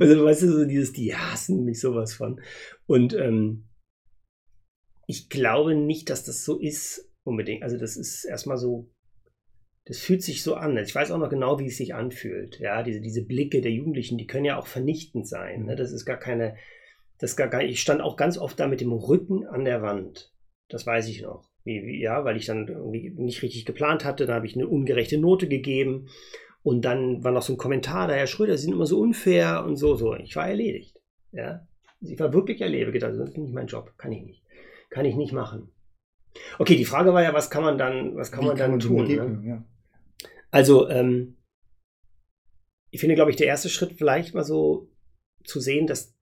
also, 0.00 0.24
weißt 0.24 0.42
du, 0.42 0.52
so 0.52 0.64
dieses, 0.66 0.92
die 0.92 1.14
hassen 1.14 1.64
mich 1.64 1.80
sowas 1.80 2.12
von. 2.12 2.40
Und 2.86 3.14
ähm, 3.14 3.68
ich 5.06 5.28
glaube 5.28 5.74
nicht, 5.74 6.10
dass 6.10 6.24
das 6.24 6.44
so 6.44 6.58
ist 6.58 7.10
unbedingt. 7.24 7.62
Also 7.62 7.78
das 7.78 7.96
ist 7.96 8.24
erstmal 8.24 8.58
so, 8.58 8.90
das 9.84 9.98
fühlt 9.98 10.22
sich 10.22 10.42
so 10.42 10.56
an. 10.56 10.76
Ich 10.76 10.94
weiß 10.94 11.12
auch 11.12 11.18
noch 11.18 11.30
genau, 11.30 11.60
wie 11.60 11.66
es 11.66 11.76
sich 11.76 11.94
anfühlt. 11.94 12.58
Ja, 12.58 12.82
diese, 12.82 13.00
diese 13.00 13.24
Blicke 13.24 13.60
der 13.60 13.70
Jugendlichen, 13.72 14.18
die 14.18 14.26
können 14.26 14.44
ja 14.44 14.58
auch 14.58 14.66
vernichtend 14.66 15.28
sein. 15.28 15.64
Ne? 15.64 15.76
Das 15.76 15.92
ist 15.92 16.04
gar 16.04 16.18
keine, 16.18 16.56
das 17.18 17.36
gar, 17.36 17.48
gar 17.48 17.62
ich 17.62 17.80
stand 17.80 18.00
auch 18.00 18.16
ganz 18.16 18.38
oft 18.38 18.58
da 18.60 18.66
mit 18.66 18.80
dem 18.80 18.92
Rücken 18.92 19.46
an 19.46 19.64
der 19.64 19.82
Wand. 19.82 20.32
Das 20.68 20.86
weiß 20.86 21.08
ich 21.08 21.22
noch. 21.22 21.48
Ja, 21.64 22.24
weil 22.24 22.36
ich 22.36 22.46
dann 22.46 22.68
irgendwie 22.68 23.10
nicht 23.10 23.42
richtig 23.42 23.64
geplant 23.64 24.04
hatte. 24.04 24.26
Da 24.26 24.34
habe 24.34 24.46
ich 24.46 24.54
eine 24.54 24.68
ungerechte 24.68 25.18
Note 25.18 25.48
gegeben. 25.48 26.08
Und 26.62 26.84
dann 26.84 27.22
war 27.24 27.32
noch 27.32 27.42
so 27.42 27.52
ein 27.52 27.58
Kommentar, 27.58 28.08
der 28.08 28.16
Herr 28.16 28.26
Schröder, 28.26 28.56
Sie 28.56 28.64
sind 28.64 28.72
immer 28.72 28.86
so 28.86 28.98
unfair 28.98 29.64
und 29.64 29.76
so, 29.76 29.94
so. 29.94 30.14
Ich 30.16 30.36
war 30.36 30.48
erledigt. 30.48 31.00
Ja. 31.32 31.66
Ich 32.00 32.18
war 32.18 32.32
wirklich 32.32 32.60
erledigt. 32.60 32.92
Gedacht, 32.92 33.12
das 33.12 33.30
ist 33.30 33.38
nicht 33.38 33.54
mein 33.54 33.66
Job. 33.66 33.94
Kann 33.98 34.12
ich 34.12 34.22
nicht. 34.22 34.42
Kann 34.90 35.04
ich 35.04 35.16
nicht 35.16 35.32
machen. 35.32 35.72
Okay, 36.58 36.76
die 36.76 36.84
Frage 36.84 37.14
war 37.14 37.22
ja, 37.22 37.32
was 37.32 37.50
kann 37.50 37.62
man 37.62 37.78
dann, 37.78 38.16
was 38.16 38.30
kann 38.30 38.44
Wie 38.44 38.48
man 38.48 38.56
dann 38.56 38.72
dem 38.72 38.80
tun? 38.80 38.96
begegnen, 38.98 39.42
Ne? 39.42 39.48
Ja. 39.48 39.64
Also, 40.50 40.88
ähm, 40.88 41.36
ich 42.90 43.00
finde, 43.00 43.14
glaube 43.14 43.30
ich, 43.30 43.36
der 43.36 43.46
erste 43.46 43.68
Schritt 43.68 43.92
vielleicht 43.92 44.34
mal 44.34 44.44
so 44.44 44.88
zu 45.44 45.60
sehen, 45.60 45.86
dass 45.86 46.15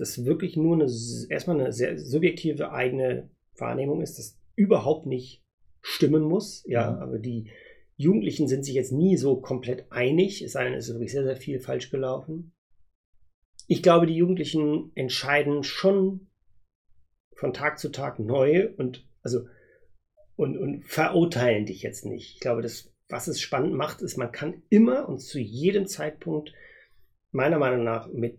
das 0.00 0.24
wirklich 0.24 0.56
nur 0.56 0.74
eine, 0.76 0.86
erstmal 1.28 1.60
eine 1.60 1.72
sehr 1.72 1.98
subjektive 1.98 2.72
eigene 2.72 3.30
Wahrnehmung 3.58 4.00
ist, 4.02 4.18
das 4.18 4.38
überhaupt 4.56 5.06
nicht 5.06 5.44
stimmen 5.82 6.22
muss. 6.22 6.64
Ja, 6.66 6.90
Mhm. 6.92 6.98
aber 6.98 7.18
die 7.18 7.50
Jugendlichen 7.96 8.48
sind 8.48 8.64
sich 8.64 8.74
jetzt 8.74 8.92
nie 8.92 9.16
so 9.16 9.40
komplett 9.40 9.90
einig, 9.90 10.42
es 10.42 10.52
sei 10.52 10.64
denn, 10.64 10.74
es 10.74 10.88
ist 10.88 10.94
wirklich 10.94 11.12
sehr, 11.12 11.24
sehr 11.24 11.36
viel 11.36 11.60
falsch 11.60 11.90
gelaufen. 11.90 12.54
Ich 13.66 13.82
glaube, 13.82 14.06
die 14.06 14.16
Jugendlichen 14.16 14.90
entscheiden 14.94 15.62
schon 15.62 16.28
von 17.36 17.52
Tag 17.52 17.78
zu 17.78 17.90
Tag 17.90 18.18
neu 18.18 18.68
und 18.76 19.06
also 19.22 19.46
und, 20.36 20.56
und 20.56 20.84
verurteilen 20.86 21.66
dich 21.66 21.82
jetzt 21.82 22.06
nicht. 22.06 22.34
Ich 22.34 22.40
glaube, 22.40 22.62
das, 22.62 22.90
was 23.08 23.28
es 23.28 23.40
spannend 23.40 23.74
macht, 23.74 24.00
ist, 24.00 24.16
man 24.16 24.32
kann 24.32 24.62
immer 24.70 25.06
und 25.08 25.18
zu 25.20 25.38
jedem 25.38 25.86
Zeitpunkt 25.86 26.54
meiner 27.30 27.58
Meinung 27.58 27.84
nach 27.84 28.08
mit 28.10 28.38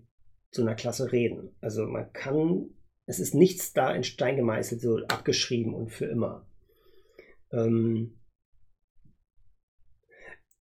so 0.52 0.62
einer 0.62 0.76
Klasse 0.76 1.12
reden. 1.12 1.56
Also 1.62 1.86
man 1.86 2.12
kann, 2.14 2.70
es 3.06 3.20
ist 3.20 3.34
nichts 3.34 3.74
da 3.74 3.94
in 3.94 4.04
Stein 4.04 4.36
gemeißelt, 4.36 4.82
so 4.82 4.98
abgeschrieben 5.08 5.74
und 5.74 5.92
für 5.92 6.06
immer. 6.06 6.46
Ähm, 7.52 8.20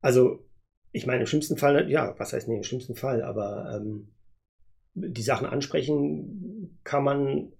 also, 0.02 0.46
ich 0.92 1.06
meine, 1.06 1.22
im 1.22 1.26
schlimmsten 1.26 1.58
Fall, 1.58 1.90
ja, 1.92 2.16
was 2.18 2.34
heißt 2.34 2.48
nee, 2.48 2.58
im 2.58 2.64
schlimmsten 2.64 2.96
Fall, 2.96 3.22
aber 3.22 3.76
ähm, 3.76 4.14
die 4.94 5.22
Sachen 5.22 5.48
ansprechen 5.48 6.80
kann 6.84 7.04
man 7.04 7.52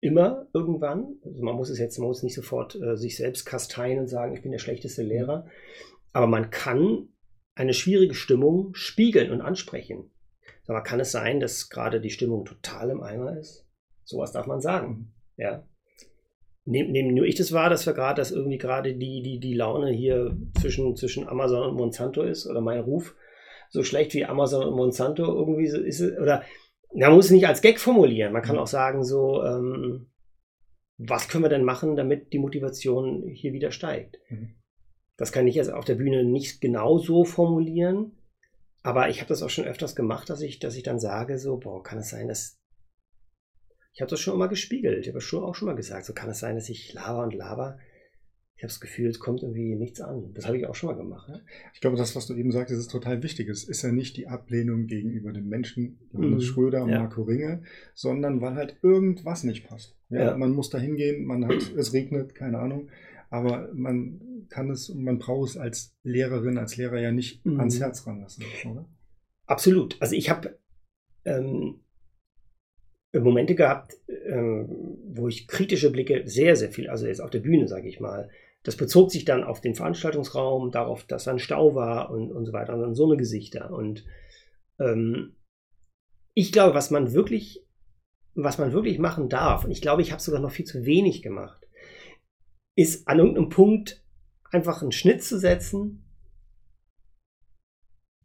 immer 0.00 0.48
irgendwann. 0.52 1.16
Also 1.24 1.42
man 1.42 1.56
muss 1.56 1.70
es 1.70 1.78
jetzt, 1.78 1.98
man 1.98 2.08
muss 2.08 2.22
nicht 2.22 2.34
sofort 2.34 2.74
äh, 2.76 2.96
sich 2.96 3.16
selbst 3.16 3.46
kasteien 3.46 3.98
und 3.98 4.08
sagen, 4.08 4.34
ich 4.34 4.42
bin 4.42 4.52
der 4.52 4.58
schlechteste 4.58 5.02
Lehrer. 5.02 5.46
Aber 6.12 6.26
man 6.26 6.50
kann 6.50 7.08
eine 7.54 7.72
schwierige 7.72 8.14
Stimmung 8.14 8.74
spiegeln 8.74 9.30
und 9.30 9.40
ansprechen. 9.40 10.10
Aber 10.66 10.82
kann 10.82 11.00
es 11.00 11.12
sein, 11.12 11.40
dass 11.40 11.68
gerade 11.68 12.00
die 12.00 12.10
Stimmung 12.10 12.44
total 12.44 12.90
im 12.90 13.02
Eimer 13.02 13.36
ist? 13.36 13.66
Sowas 14.04 14.32
darf 14.32 14.46
man 14.46 14.60
sagen. 14.60 15.12
Ja. 15.36 15.66
Nehmen 16.66 16.92
nehm 16.92 17.14
nur 17.14 17.26
ich 17.26 17.34
das 17.34 17.52
wahr, 17.52 17.68
dass 17.68 17.84
wir 17.84 17.92
gerade, 17.92 18.20
dass 18.20 18.30
irgendwie 18.30 18.56
gerade 18.56 18.94
die, 18.94 19.22
die, 19.22 19.38
die 19.38 19.54
Laune 19.54 19.90
hier 19.90 20.36
zwischen, 20.60 20.96
zwischen 20.96 21.28
Amazon 21.28 21.68
und 21.68 21.76
Monsanto 21.76 22.22
ist 22.22 22.46
oder 22.46 22.62
mein 22.62 22.80
Ruf 22.80 23.14
so 23.68 23.82
schlecht 23.82 24.14
wie 24.14 24.24
Amazon 24.24 24.64
und 24.66 24.76
Monsanto 24.76 25.24
irgendwie 25.24 25.66
so 25.66 25.78
ist 25.78 26.00
es, 26.00 26.18
oder 26.18 26.42
man 26.94 27.12
muss 27.12 27.26
es 27.26 27.30
nicht 27.32 27.46
als 27.46 27.60
Gag 27.60 27.80
formulieren. 27.80 28.32
Man 28.32 28.42
kann 28.42 28.56
Mhm. 28.56 28.62
auch 28.62 28.66
sagen, 28.68 29.04
so, 29.04 29.42
ähm, 29.42 30.06
was 30.96 31.28
können 31.28 31.44
wir 31.44 31.48
denn 31.48 31.64
machen, 31.64 31.96
damit 31.96 32.32
die 32.32 32.38
Motivation 32.38 33.28
hier 33.28 33.52
wieder 33.52 33.72
steigt? 33.72 34.18
Mhm. 34.30 34.54
Das 35.16 35.32
kann 35.32 35.46
ich 35.46 35.56
jetzt 35.56 35.72
auf 35.72 35.84
der 35.84 35.96
Bühne 35.96 36.24
nicht 36.24 36.60
genau 36.60 36.98
so 36.98 37.24
formulieren, 37.24 38.12
aber 38.84 39.08
ich 39.08 39.18
habe 39.20 39.28
das 39.28 39.42
auch 39.42 39.50
schon 39.50 39.64
öfters 39.64 39.96
gemacht, 39.96 40.30
dass 40.30 40.40
ich, 40.42 40.60
dass 40.60 40.76
ich 40.76 40.82
dann 40.84 41.00
sage, 41.00 41.38
so, 41.38 41.56
boah, 41.56 41.82
kann 41.82 41.98
es 41.98 42.10
sein, 42.10 42.28
dass. 42.28 42.60
Ich 43.94 44.00
habe 44.00 44.10
das 44.10 44.20
schon 44.20 44.38
mal 44.38 44.48
gespiegelt, 44.48 44.98
ich 45.00 45.08
habe 45.08 45.20
schon 45.20 45.42
auch 45.44 45.54
schon 45.54 45.66
mal 45.66 45.74
gesagt, 45.76 46.04
so 46.04 46.12
kann 46.12 46.28
es 46.30 46.38
sein, 46.40 46.54
dass 46.56 46.68
ich 46.68 46.92
laber 46.94 47.22
und 47.24 47.34
laber. 47.34 47.78
Ich 48.56 48.62
habe 48.62 48.68
das 48.70 48.80
Gefühl, 48.80 49.08
es 49.10 49.18
kommt 49.18 49.42
irgendwie 49.42 49.74
nichts 49.74 50.00
an. 50.00 50.32
Das 50.34 50.46
habe 50.46 50.56
ich 50.56 50.66
auch 50.66 50.74
schon 50.76 50.88
mal 50.90 50.96
gemacht. 50.96 51.28
Ne? 51.28 51.44
Ich 51.74 51.80
glaube, 51.80 51.96
das, 51.96 52.14
was 52.14 52.26
du 52.26 52.34
eben 52.34 52.52
sagtest, 52.52 52.78
ist 52.80 52.90
total 52.90 53.22
wichtig. 53.22 53.48
Es 53.48 53.64
ist 53.64 53.82
ja 53.82 53.90
nicht 53.90 54.16
die 54.16 54.28
Ablehnung 54.28 54.86
gegenüber 54.86 55.32
den 55.32 55.48
Menschen, 55.48 55.98
Johannes 56.12 56.44
Mhm. 56.44 56.46
Schröder 56.46 56.82
und 56.84 56.90
Ja. 56.90 57.00
Marco 57.00 57.22
Ringe, 57.22 57.62
sondern 57.94 58.40
weil 58.40 58.54
halt 58.54 58.76
irgendwas 58.82 59.42
nicht 59.44 59.66
passt. 59.66 59.96
Ja, 60.08 60.24
Ja. 60.26 60.36
Man 60.36 60.52
muss 60.52 60.70
da 60.70 60.78
hingehen, 60.78 61.24
man 61.24 61.44
hat, 61.46 61.72
es 61.76 61.92
regnet, 61.92 62.34
keine 62.36 62.58
Ahnung, 62.58 62.90
aber 63.34 63.68
man 63.74 64.46
kann 64.48 64.70
es 64.70 64.88
und 64.88 65.02
man 65.02 65.18
braucht 65.18 65.50
es 65.50 65.56
als 65.56 65.96
Lehrerin, 66.04 66.56
als 66.56 66.76
Lehrer 66.76 67.00
ja 67.00 67.10
nicht 67.10 67.44
Mhm. 67.44 67.58
ans 67.58 67.80
Herz 67.80 68.06
ranlassen, 68.06 68.44
oder? 68.70 68.88
Absolut. 69.46 70.00
Also 70.00 70.14
ich 70.14 70.30
habe 70.30 70.56
ähm, 71.24 71.80
Momente 73.12 73.56
gehabt, 73.56 73.96
ähm, 74.26 74.68
wo 75.08 75.26
ich 75.26 75.48
kritische 75.48 75.90
Blicke 75.90 76.22
sehr, 76.26 76.54
sehr 76.54 76.70
viel, 76.70 76.88
also 76.88 77.06
jetzt 77.08 77.20
auf 77.20 77.30
der 77.30 77.40
Bühne, 77.40 77.66
sage 77.66 77.88
ich 77.88 77.98
mal, 77.98 78.30
das 78.62 78.76
bezog 78.76 79.10
sich 79.10 79.24
dann 79.24 79.42
auf 79.42 79.60
den 79.60 79.74
Veranstaltungsraum, 79.74 80.70
darauf, 80.70 81.02
dass 81.04 81.24
da 81.24 81.32
ein 81.32 81.40
Stau 81.40 81.74
war 81.74 82.10
und, 82.10 82.30
und 82.30 82.44
so 82.44 82.52
weiter 82.52 82.74
und 82.74 82.80
dann 82.82 82.94
so 82.94 83.06
eine 83.06 83.16
Gesichter. 83.16 83.72
Und 83.72 84.04
ähm, 84.78 85.34
ich 86.34 86.52
glaube, 86.52 86.74
was 86.74 86.92
man 86.92 87.12
wirklich, 87.12 87.66
was 88.34 88.58
man 88.58 88.72
wirklich 88.72 89.00
machen 89.00 89.28
darf, 89.28 89.64
und 89.64 89.72
ich 89.72 89.82
glaube, 89.82 90.02
ich 90.02 90.12
habe 90.12 90.22
sogar 90.22 90.40
noch 90.40 90.52
viel 90.52 90.66
zu 90.66 90.84
wenig 90.86 91.20
gemacht, 91.20 91.63
ist 92.74 93.06
an 93.08 93.18
irgendeinem 93.18 93.48
Punkt 93.48 94.02
einfach 94.50 94.82
einen 94.82 94.92
Schnitt 94.92 95.22
zu 95.22 95.38
setzen, 95.38 96.04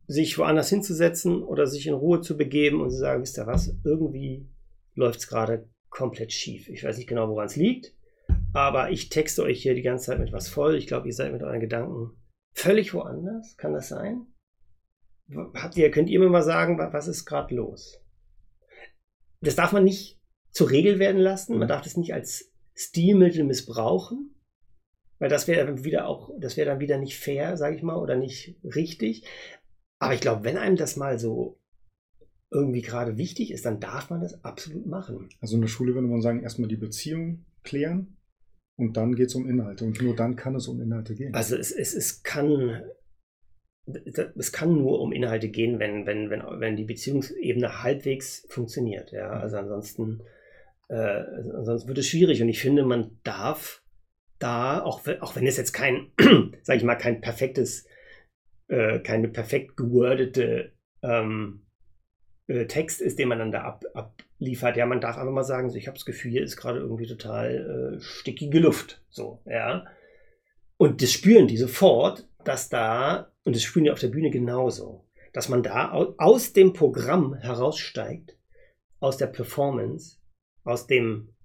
sich 0.08 0.38
woanders 0.38 0.70
hinzusetzen 0.70 1.44
oder 1.44 1.68
sich 1.68 1.86
in 1.86 1.94
Ruhe 1.94 2.22
zu 2.22 2.36
begeben 2.36 2.82
und 2.82 2.90
zu 2.90 2.98
sagen, 2.98 3.22
wisst 3.22 3.38
ihr 3.38 3.48
was, 3.48 3.76
irgendwie 3.84 4.48
läuft 4.96 5.20
es 5.20 5.28
gerade 5.28 5.70
komplett 5.90 6.34
schief. 6.34 6.68
Ich 6.68 6.84
weiß 6.84 6.98
nicht 6.98 7.08
genau, 7.08 7.30
woran 7.30 7.46
es 7.46 7.56
liegt, 7.56 7.94
aber 8.54 8.90
ich 8.90 9.10
texte 9.10 9.44
euch 9.44 9.62
hier 9.62 9.76
die 9.76 9.84
ganze 9.84 10.08
Zeit 10.08 10.20
mit 10.20 10.32
was 10.32 10.50
voll. 10.50 10.76
Ich 10.76 10.88
glaube, 10.88 11.08
ihr 11.08 11.14
seid 11.14 11.32
mit 11.32 11.44
euren 11.44 11.60
Gedanken 11.60 12.12
völlig 12.54 12.94
woanders. 12.94 13.56
Kann 13.58 13.74
das 13.74 13.90
sein? 13.90 14.26
Habt 15.54 15.78
ihr, 15.78 15.92
könnt 15.92 16.10
ihr 16.10 16.20
mir 16.20 16.30
mal 16.30 16.44
sagen, 16.44 16.80
was 16.80 17.08
ist 17.08 17.26
gerade 17.26 17.54
los? 17.54 18.02
Das 19.42 19.56
darf 19.56 19.72
man 19.72 19.84
nicht 19.84 20.20
zur 20.52 20.72
Regel 20.72 20.98
werden 20.98 21.22
lassen. 21.22 21.58
Man 21.58 21.68
darf 21.68 21.84
das 21.84 21.98
nicht 21.98 22.14
als 22.14 22.52
Stilmittel 22.74 23.44
missbrauchen, 23.44 24.36
weil 25.20 25.30
das 25.30 25.48
wäre 25.48 25.66
dann 25.66 25.84
wieder 25.84 26.08
auch, 26.08 26.32
das 26.40 26.58
wäre 26.58 26.70
dann 26.70 26.80
wieder 26.80 26.98
nicht 26.98 27.18
fair, 27.18 27.58
sage 27.58 27.76
ich 27.76 27.84
mal, 27.84 27.98
oder 27.98 28.16
nicht 28.16 28.56
richtig. 28.64 29.26
Aber 30.00 30.14
ich 30.14 30.22
glaube, 30.22 30.46
wenn 30.46 30.58
einem 30.58 30.78
das 30.78 30.96
mal 30.96 31.20
so 31.20 31.60
irgendwie 32.52 32.82
gerade 32.82 33.18
wichtig 33.18 33.52
ist, 33.52 33.66
dann 33.66 33.80
darf 33.80 34.10
man 34.10 34.22
das 34.22 34.44
absolut 34.44 34.88
machen. 34.88 35.30
Also 35.40 35.56
in 35.56 35.62
der 35.62 35.68
Schule 35.68 35.94
würde 35.94 36.08
man 36.08 36.22
sagen, 36.22 36.42
erstmal 36.42 36.70
die 36.70 36.78
Beziehung 36.78 37.46
klären 37.64 38.18
und 38.78 38.98
dann 38.98 39.14
geht 39.14 39.28
es 39.28 39.36
um 39.36 39.48
Inhalte 39.48 39.86
und 39.86 40.02
nur 40.02 40.16
dann 40.16 40.36
kann 40.36 40.56
es 40.56 40.68
um 40.68 40.82
Inhalte 40.82 41.14
gehen. 41.14 41.34
Also 41.36 41.56
es, 41.56 41.72
es, 41.72 41.94
es 41.94 42.24
kann 42.24 42.82
es 44.36 44.52
kann 44.52 44.76
nur 44.76 45.00
um 45.02 45.12
Inhalte 45.12 45.50
gehen, 45.50 45.80
wenn, 45.80 46.06
wenn, 46.06 46.30
wenn, 46.30 46.42
wenn 46.60 46.76
die 46.76 46.84
Beziehungsebene 46.84 47.84
halbwegs 47.84 48.46
funktioniert. 48.50 49.12
Ja? 49.12 49.32
Also 49.32 49.58
ansonsten, 49.58 50.22
äh, 50.90 51.24
ansonsten 51.56 51.88
wird 51.88 51.98
es 51.98 52.08
schwierig. 52.08 52.42
Und 52.42 52.50
ich 52.50 52.62
finde, 52.62 52.86
man 52.86 53.20
darf 53.24 53.82
da, 54.40 54.82
auch, 54.82 55.02
auch 55.20 55.36
wenn 55.36 55.46
es 55.46 55.58
jetzt 55.58 55.74
kein, 55.74 56.12
sag 56.64 56.78
ich 56.78 56.84
mal, 56.84 56.96
kein 56.96 57.22
perfektes, 57.22 57.86
äh, 58.68 59.00
keine 59.00 59.28
perfekt 59.28 59.78
gewordete 59.78 60.74
ähm, 61.04 61.66
äh, 62.48 62.66
Text 62.66 63.02
ist, 63.02 63.20
den 63.20 63.28
man 63.28 63.40
dann 63.40 63.52
da 63.52 63.62
ab, 63.62 63.84
abliefert. 63.94 64.78
Ja, 64.78 64.86
man 64.86 65.02
darf 65.02 65.18
einfach 65.18 65.32
mal 65.32 65.44
sagen, 65.44 65.70
so, 65.70 65.78
ich 65.78 65.88
habe 65.88 65.98
das 65.98 66.06
Gefühl, 66.06 66.32
hier 66.32 66.44
ist 66.44 66.58
gerade 66.58 66.80
irgendwie 66.80 67.08
total 67.08 67.98
äh, 67.98 68.02
stickige 68.02 68.60
Luft. 68.60 69.04
So, 69.10 69.42
ja. 69.46 69.86
Und 70.78 71.02
das 71.02 71.12
spüren 71.12 71.48
die 71.48 71.58
sofort, 71.58 72.28
dass 72.44 72.70
da, 72.70 73.32
und 73.44 73.56
das 73.56 73.64
spüren 73.64 73.84
die 73.84 73.92
auf 73.92 74.00
der 74.00 74.08
Bühne 74.08 74.32
genauso, 74.32 75.06
dass 75.34 75.50
man 75.50 75.62
da 75.62 75.92
aus 75.92 76.54
dem 76.54 76.74
Programm 76.74 77.36
heraussteigt, 77.36 78.38
aus 79.00 79.18
der 79.18 79.28
Performance, 79.28 80.18
aus 80.64 80.88
dem 80.88 81.36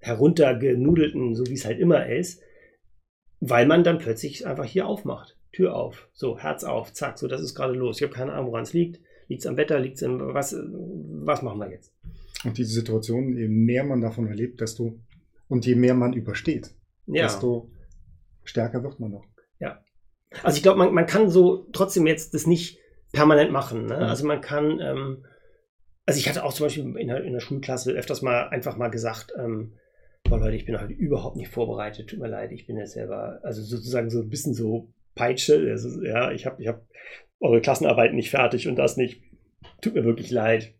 heruntergenudelten, 0.00 1.34
so 1.34 1.46
wie 1.46 1.54
es 1.54 1.64
halt 1.64 1.78
immer 1.78 2.06
ist, 2.08 2.42
weil 3.40 3.66
man 3.66 3.84
dann 3.84 3.98
plötzlich 3.98 4.46
einfach 4.46 4.64
hier 4.64 4.86
aufmacht. 4.86 5.36
Tür 5.52 5.74
auf, 5.74 6.08
so, 6.12 6.38
Herz 6.38 6.62
auf, 6.64 6.92
zack, 6.92 7.18
so, 7.18 7.26
das 7.26 7.40
ist 7.40 7.54
gerade 7.54 7.72
los. 7.72 7.96
Ich 7.98 8.02
habe 8.02 8.14
keine 8.14 8.32
Ahnung, 8.32 8.48
woran 8.48 8.62
es 8.62 8.72
liegt. 8.72 9.00
Liegt 9.28 9.42
es 9.42 9.46
am 9.46 9.56
Wetter, 9.56 9.78
liegt 9.78 9.96
es 9.96 10.02
im, 10.02 10.20
was, 10.20 10.54
was 10.54 11.42
machen 11.42 11.58
wir 11.58 11.70
jetzt? 11.70 11.92
Und 12.44 12.56
diese 12.56 12.72
Situation, 12.72 13.36
je 13.36 13.48
mehr 13.48 13.84
man 13.84 14.00
davon 14.00 14.26
erlebt, 14.28 14.60
desto, 14.60 14.98
und 15.48 15.66
je 15.66 15.74
mehr 15.74 15.94
man 15.94 16.12
übersteht, 16.12 16.74
Ja. 17.06 17.24
desto 17.24 17.70
stärker 18.44 18.82
wird 18.82 19.00
man 19.00 19.10
noch. 19.10 19.24
Ja. 19.58 19.82
Also 20.42 20.56
ich 20.56 20.62
glaube, 20.62 20.78
man, 20.78 20.94
man 20.94 21.06
kann 21.06 21.30
so 21.30 21.66
trotzdem 21.72 22.06
jetzt 22.06 22.34
das 22.34 22.46
nicht 22.46 22.78
permanent 23.12 23.50
machen. 23.50 23.86
Ne? 23.86 23.96
Mhm. 23.96 24.02
Also 24.02 24.26
man 24.26 24.40
kann, 24.40 24.80
ähm, 24.80 25.24
also 26.06 26.18
ich 26.18 26.28
hatte 26.28 26.44
auch 26.44 26.52
zum 26.52 26.66
Beispiel 26.66 26.96
in 26.96 27.08
der, 27.08 27.24
in 27.24 27.32
der 27.32 27.40
Schulklasse 27.40 27.92
öfters 27.92 28.22
mal 28.22 28.48
einfach 28.48 28.76
mal 28.76 28.88
gesagt, 28.88 29.32
ähm, 29.38 29.74
boah 30.28 30.38
Leute, 30.38 30.56
ich 30.56 30.66
bin 30.66 30.78
heute 30.78 30.92
überhaupt 30.92 31.36
nicht 31.36 31.50
vorbereitet, 31.50 32.08
tut 32.08 32.18
mir 32.18 32.28
leid, 32.28 32.52
ich 32.52 32.66
bin 32.66 32.76
jetzt 32.76 32.92
selber, 32.92 33.40
also 33.42 33.62
sozusagen 33.62 34.10
so 34.10 34.20
ein 34.20 34.28
bisschen 34.28 34.52
so 34.54 34.92
Peitsche, 35.14 35.68
also, 35.70 36.02
ja, 36.02 36.30
ich 36.32 36.46
habe 36.46 36.62
ich 36.62 36.68
hab 36.68 36.86
eure 37.40 37.60
Klassenarbeit 37.60 38.14
nicht 38.14 38.30
fertig 38.30 38.68
und 38.68 38.76
das 38.76 38.96
nicht, 38.96 39.22
tut 39.80 39.94
mir 39.94 40.04
wirklich 40.04 40.30
leid. 40.30 40.74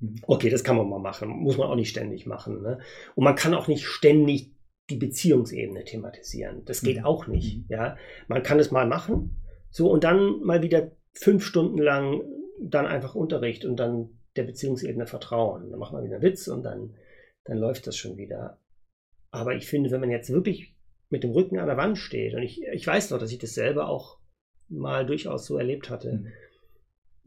Mhm. 0.00 0.16
Okay, 0.26 0.48
das 0.48 0.64
kann 0.64 0.76
man 0.76 0.88
mal 0.88 1.00
machen, 1.00 1.28
muss 1.28 1.58
man 1.58 1.68
auch 1.68 1.76
nicht 1.76 1.90
ständig 1.90 2.26
machen. 2.26 2.62
Ne? 2.62 2.78
Und 3.14 3.24
man 3.24 3.34
kann 3.34 3.54
auch 3.54 3.68
nicht 3.68 3.84
ständig 3.84 4.52
die 4.90 4.96
Beziehungsebene 4.96 5.84
thematisieren. 5.84 6.64
Das 6.66 6.82
geht 6.82 6.98
Mhm. 6.98 7.04
auch 7.04 7.26
nicht. 7.26 7.58
Mhm. 7.58 7.64
Ja, 7.68 7.96
man 8.28 8.42
kann 8.42 8.60
es 8.60 8.70
mal 8.70 8.86
machen, 8.86 9.42
so 9.70 9.90
und 9.90 10.04
dann 10.04 10.40
mal 10.42 10.62
wieder 10.62 10.92
fünf 11.12 11.44
Stunden 11.44 11.78
lang 11.78 12.22
dann 12.60 12.86
einfach 12.86 13.14
Unterricht 13.14 13.64
und 13.64 13.76
dann 13.76 14.10
der 14.36 14.44
Beziehungsebene 14.44 15.06
vertrauen. 15.06 15.70
Dann 15.70 15.80
macht 15.80 15.92
man 15.92 16.04
wieder 16.04 16.16
einen 16.16 16.24
Witz 16.24 16.48
und 16.48 16.62
dann, 16.62 16.94
dann 17.44 17.58
läuft 17.58 17.86
das 17.86 17.96
schon 17.96 18.16
wieder. 18.16 18.58
Aber 19.34 19.54
ich 19.54 19.66
finde, 19.66 19.90
wenn 19.90 20.00
man 20.00 20.10
jetzt 20.10 20.30
wirklich 20.30 20.76
mit 21.10 21.24
dem 21.24 21.30
Rücken 21.30 21.58
an 21.58 21.66
der 21.66 21.76
Wand 21.76 21.98
steht, 21.98 22.34
und 22.34 22.42
ich, 22.42 22.62
ich 22.72 22.86
weiß 22.86 23.10
noch, 23.10 23.18
dass 23.18 23.32
ich 23.32 23.38
das 23.38 23.54
selber 23.54 23.88
auch 23.88 24.18
mal 24.68 25.04
durchaus 25.04 25.46
so 25.46 25.58
erlebt 25.58 25.90
hatte, 25.90 26.12
mhm. 26.12 26.26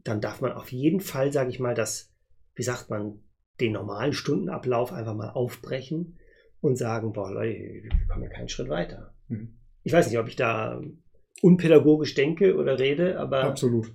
dann 0.04 0.20
darf 0.20 0.40
man 0.40 0.52
auf 0.52 0.72
jeden 0.72 1.00
Fall, 1.00 1.32
sage 1.32 1.50
ich 1.50 1.60
mal, 1.60 1.74
das, 1.74 2.14
wie 2.54 2.62
sagt 2.62 2.90
man, 2.90 3.20
den 3.60 3.72
normalen 3.72 4.12
Stundenablauf 4.12 4.92
einfach 4.92 5.14
mal 5.14 5.30
aufbrechen 5.30 6.18
und 6.60 6.76
sagen, 6.76 7.12
boah, 7.12 7.30
Leute, 7.30 7.58
wir 7.58 7.90
kommen 8.08 8.24
ja 8.24 8.30
keinen 8.30 8.48
Schritt 8.48 8.68
weiter. 8.68 9.14
Mhm. 9.28 9.58
Ich 9.82 9.92
weiß 9.92 10.08
nicht, 10.08 10.18
ob 10.18 10.28
ich 10.28 10.36
da 10.36 10.80
unpädagogisch 11.42 12.14
denke 12.14 12.56
oder 12.56 12.78
rede, 12.78 13.18
aber. 13.18 13.44
Absolut. 13.44 13.94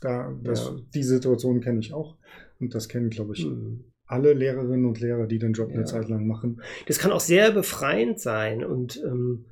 Da, 0.00 0.36
das, 0.42 0.66
ja. 0.66 0.76
Die 0.94 1.02
Situation 1.02 1.60
kenne 1.60 1.80
ich 1.80 1.92
auch. 1.92 2.18
Und 2.60 2.74
das 2.74 2.88
kennen, 2.88 3.10
glaube 3.10 3.34
ich, 3.34 3.46
mhm. 3.46 3.84
Alle 4.06 4.32
Lehrerinnen 4.32 4.86
und 4.86 5.00
Lehrer, 5.00 5.26
die 5.26 5.38
den 5.38 5.52
Job 5.52 5.70
ja. 5.70 5.76
eine 5.76 5.84
Zeit 5.84 6.08
lang 6.08 6.26
machen. 6.26 6.62
Das 6.86 6.98
kann 6.98 7.12
auch 7.12 7.20
sehr 7.20 7.52
befreiend 7.52 8.20
sein. 8.20 8.64
Und 8.64 9.02
ähm, 9.04 9.46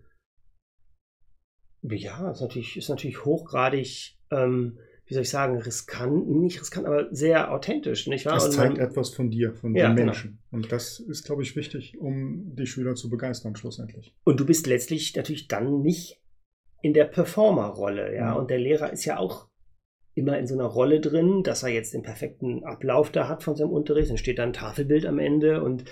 ja, 1.82 2.30
ist 2.30 2.40
natürlich, 2.40 2.76
ist 2.76 2.88
natürlich 2.88 3.24
hochgradig 3.24 4.18
ähm, 4.30 4.78
wie 5.12 5.14
soll 5.14 5.24
ich 5.24 5.30
sagen, 5.30 5.58
riskant, 5.58 6.26
nicht 6.28 6.58
riskant, 6.60 6.86
aber 6.86 7.14
sehr 7.14 7.52
authentisch, 7.52 8.06
nicht 8.06 8.24
wahr? 8.24 8.38
Es 8.38 8.50
zeigt 8.50 8.78
man, 8.78 8.86
etwas 8.86 9.10
von 9.10 9.30
dir, 9.30 9.52
von 9.52 9.74
ja, 9.74 9.88
den 9.88 9.96
genau. 9.96 10.06
Menschen. 10.06 10.38
Genau. 10.50 10.62
Und 10.62 10.72
das 10.72 11.00
ist, 11.00 11.24
glaube 11.24 11.42
ich, 11.42 11.54
wichtig, 11.54 11.98
um 11.98 12.54
die 12.56 12.66
Schüler 12.66 12.94
zu 12.94 13.10
begeistern, 13.10 13.54
schlussendlich. 13.54 14.14
Und 14.24 14.40
du 14.40 14.46
bist 14.46 14.66
letztlich 14.66 15.14
natürlich 15.14 15.48
dann 15.48 15.82
nicht 15.82 16.22
in 16.80 16.94
der 16.94 17.04
Performer-Rolle, 17.04 18.14
ja. 18.14 18.32
Mhm. 18.32 18.36
Und 18.38 18.50
der 18.50 18.58
Lehrer 18.58 18.90
ist 18.90 19.04
ja 19.04 19.18
auch 19.18 19.48
immer 20.14 20.38
in 20.38 20.46
so 20.46 20.54
einer 20.54 20.66
Rolle 20.66 21.00
drin, 21.00 21.42
dass 21.42 21.62
er 21.62 21.70
jetzt 21.70 21.94
den 21.94 22.02
perfekten 22.02 22.64
Ablauf 22.64 23.10
da 23.10 23.28
hat 23.28 23.42
von 23.42 23.56
seinem 23.56 23.70
Unterricht. 23.70 24.10
Dann 24.10 24.18
steht 24.18 24.38
da 24.38 24.42
ein 24.42 24.52
Tafelbild 24.52 25.06
am 25.06 25.18
Ende 25.18 25.62
und, 25.62 25.84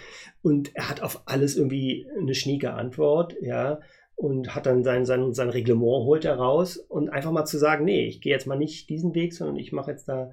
und 0.42 0.76
er 0.76 0.90
hat 0.90 1.02
auf 1.02 1.22
alles 1.26 1.56
irgendwie 1.56 2.06
eine 2.18 2.34
schnieke 2.34 2.74
Antwort, 2.74 3.34
ja 3.40 3.80
und 4.20 4.54
hat 4.54 4.66
dann 4.66 4.84
sein, 4.84 5.06
sein, 5.06 5.32
sein 5.32 5.48
Reglement, 5.48 6.04
holt 6.04 6.26
er 6.26 6.36
raus 6.36 6.76
und 6.76 7.08
einfach 7.08 7.32
mal 7.32 7.46
zu 7.46 7.56
sagen, 7.56 7.86
nee, 7.86 8.06
ich 8.06 8.20
gehe 8.20 8.32
jetzt 8.32 8.46
mal 8.46 8.58
nicht 8.58 8.90
diesen 8.90 9.14
Weg, 9.14 9.32
sondern 9.32 9.56
ich 9.56 9.72
mache 9.72 9.92
jetzt 9.92 10.08
da 10.08 10.30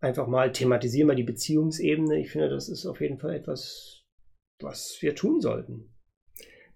einfach 0.00 0.26
mal, 0.26 0.50
thematisiere 0.50 1.06
mal 1.06 1.14
die 1.14 1.22
Beziehungsebene. 1.22 2.18
Ich 2.18 2.32
finde, 2.32 2.48
das 2.48 2.68
ist 2.68 2.84
auf 2.84 3.00
jeden 3.00 3.18
Fall 3.18 3.34
etwas, 3.34 4.02
was 4.60 4.98
wir 5.00 5.14
tun 5.14 5.40
sollten. 5.40 5.94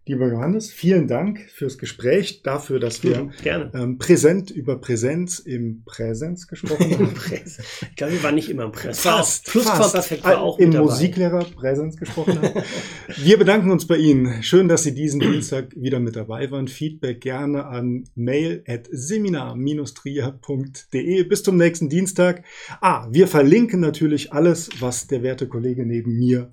Lieber 0.04 0.28
Johannes, 0.28 0.72
vielen 0.72 1.06
Dank 1.06 1.48
fürs 1.48 1.78
Gespräch, 1.78 2.42
dafür, 2.42 2.80
dass 2.80 3.04
wir 3.04 3.30
ähm, 3.44 3.98
präsent 3.98 4.50
über 4.50 4.80
Präsenz 4.80 5.38
im 5.38 5.84
Präsenz 5.84 6.48
gesprochen 6.48 6.98
haben. 6.98 7.14
ich 7.32 7.94
glaube, 7.94 8.14
wir 8.14 8.22
waren 8.24 8.34
nicht 8.34 8.50
immer 8.50 8.64
im 8.64 8.72
Präsenz. 8.72 8.98
Fast. 8.98 9.46
Plusquamperfekt 9.46 10.24
war 10.24 10.40
auch 10.40 10.58
Im 10.58 10.70
Musiklehrer 10.70 11.44
Präsenz 11.44 11.96
gesprochen 11.96 12.42
haben. 12.42 12.64
wir 13.16 13.38
bedanken 13.38 13.70
uns 13.70 13.86
bei 13.86 13.96
Ihnen. 13.96 14.42
Schön, 14.42 14.66
dass 14.66 14.82
Sie 14.82 14.92
diesen 14.92 15.20
Dienstag 15.20 15.68
wieder 15.76 16.00
mit 16.00 16.16
dabei 16.16 16.50
waren. 16.50 16.66
Feedback 16.66 17.20
gerne 17.20 17.66
an 17.66 18.02
mail 18.16 18.64
at 18.66 18.88
seminar-tria.de. 18.90 21.22
Bis 21.22 21.44
zum 21.44 21.56
nächsten 21.56 21.88
Dienstag. 21.88 22.42
Ah, 22.80 23.06
wir 23.12 23.28
verlinken 23.28 23.78
natürlich 23.78 24.32
alles, 24.32 24.68
was 24.80 25.06
der 25.06 25.22
werte 25.22 25.46
Kollege 25.46 25.86
neben 25.86 26.18
mir 26.18 26.52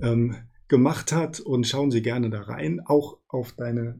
ähm, 0.00 0.34
gemacht 0.68 1.12
hat 1.12 1.40
und 1.40 1.66
schauen 1.66 1.90
Sie 1.90 2.02
gerne 2.02 2.30
da 2.30 2.42
rein, 2.42 2.80
auch 2.84 3.18
auf 3.28 3.52
deine 3.52 3.98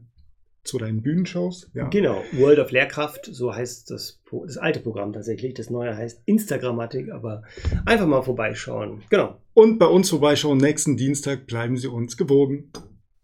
zu 0.63 0.77
deinen 0.77 1.01
Bühnenshows. 1.01 1.69
Ja. 1.73 1.87
Genau, 1.87 2.21
World 2.33 2.59
of 2.59 2.71
Lehrkraft, 2.71 3.25
so 3.25 3.53
heißt 3.53 3.89
das, 3.89 4.21
das 4.45 4.57
alte 4.57 4.79
Programm 4.79 5.13
tatsächlich. 5.13 5.53
Das 5.55 5.69
neue 5.69 5.95
heißt 5.95 6.21
Instagrammatik, 6.25 7.11
aber 7.11 7.43
einfach 7.85 8.05
mal 8.05 8.21
vorbeischauen. 8.21 9.01
Genau. 9.09 9.37
Und 9.53 9.79
bei 9.79 9.87
uns 9.87 10.09
vorbeischauen 10.09 10.57
nächsten 10.57 10.95
Dienstag. 10.95 11.47
Bleiben 11.47 11.77
Sie 11.77 11.87
uns 11.87 12.17
gewogen. 12.17 12.71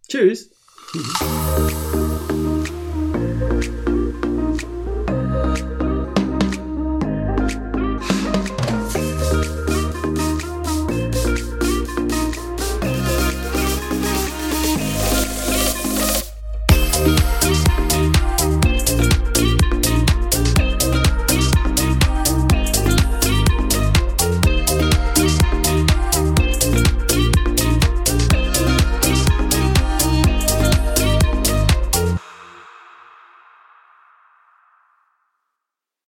Tschüss. 0.08 0.52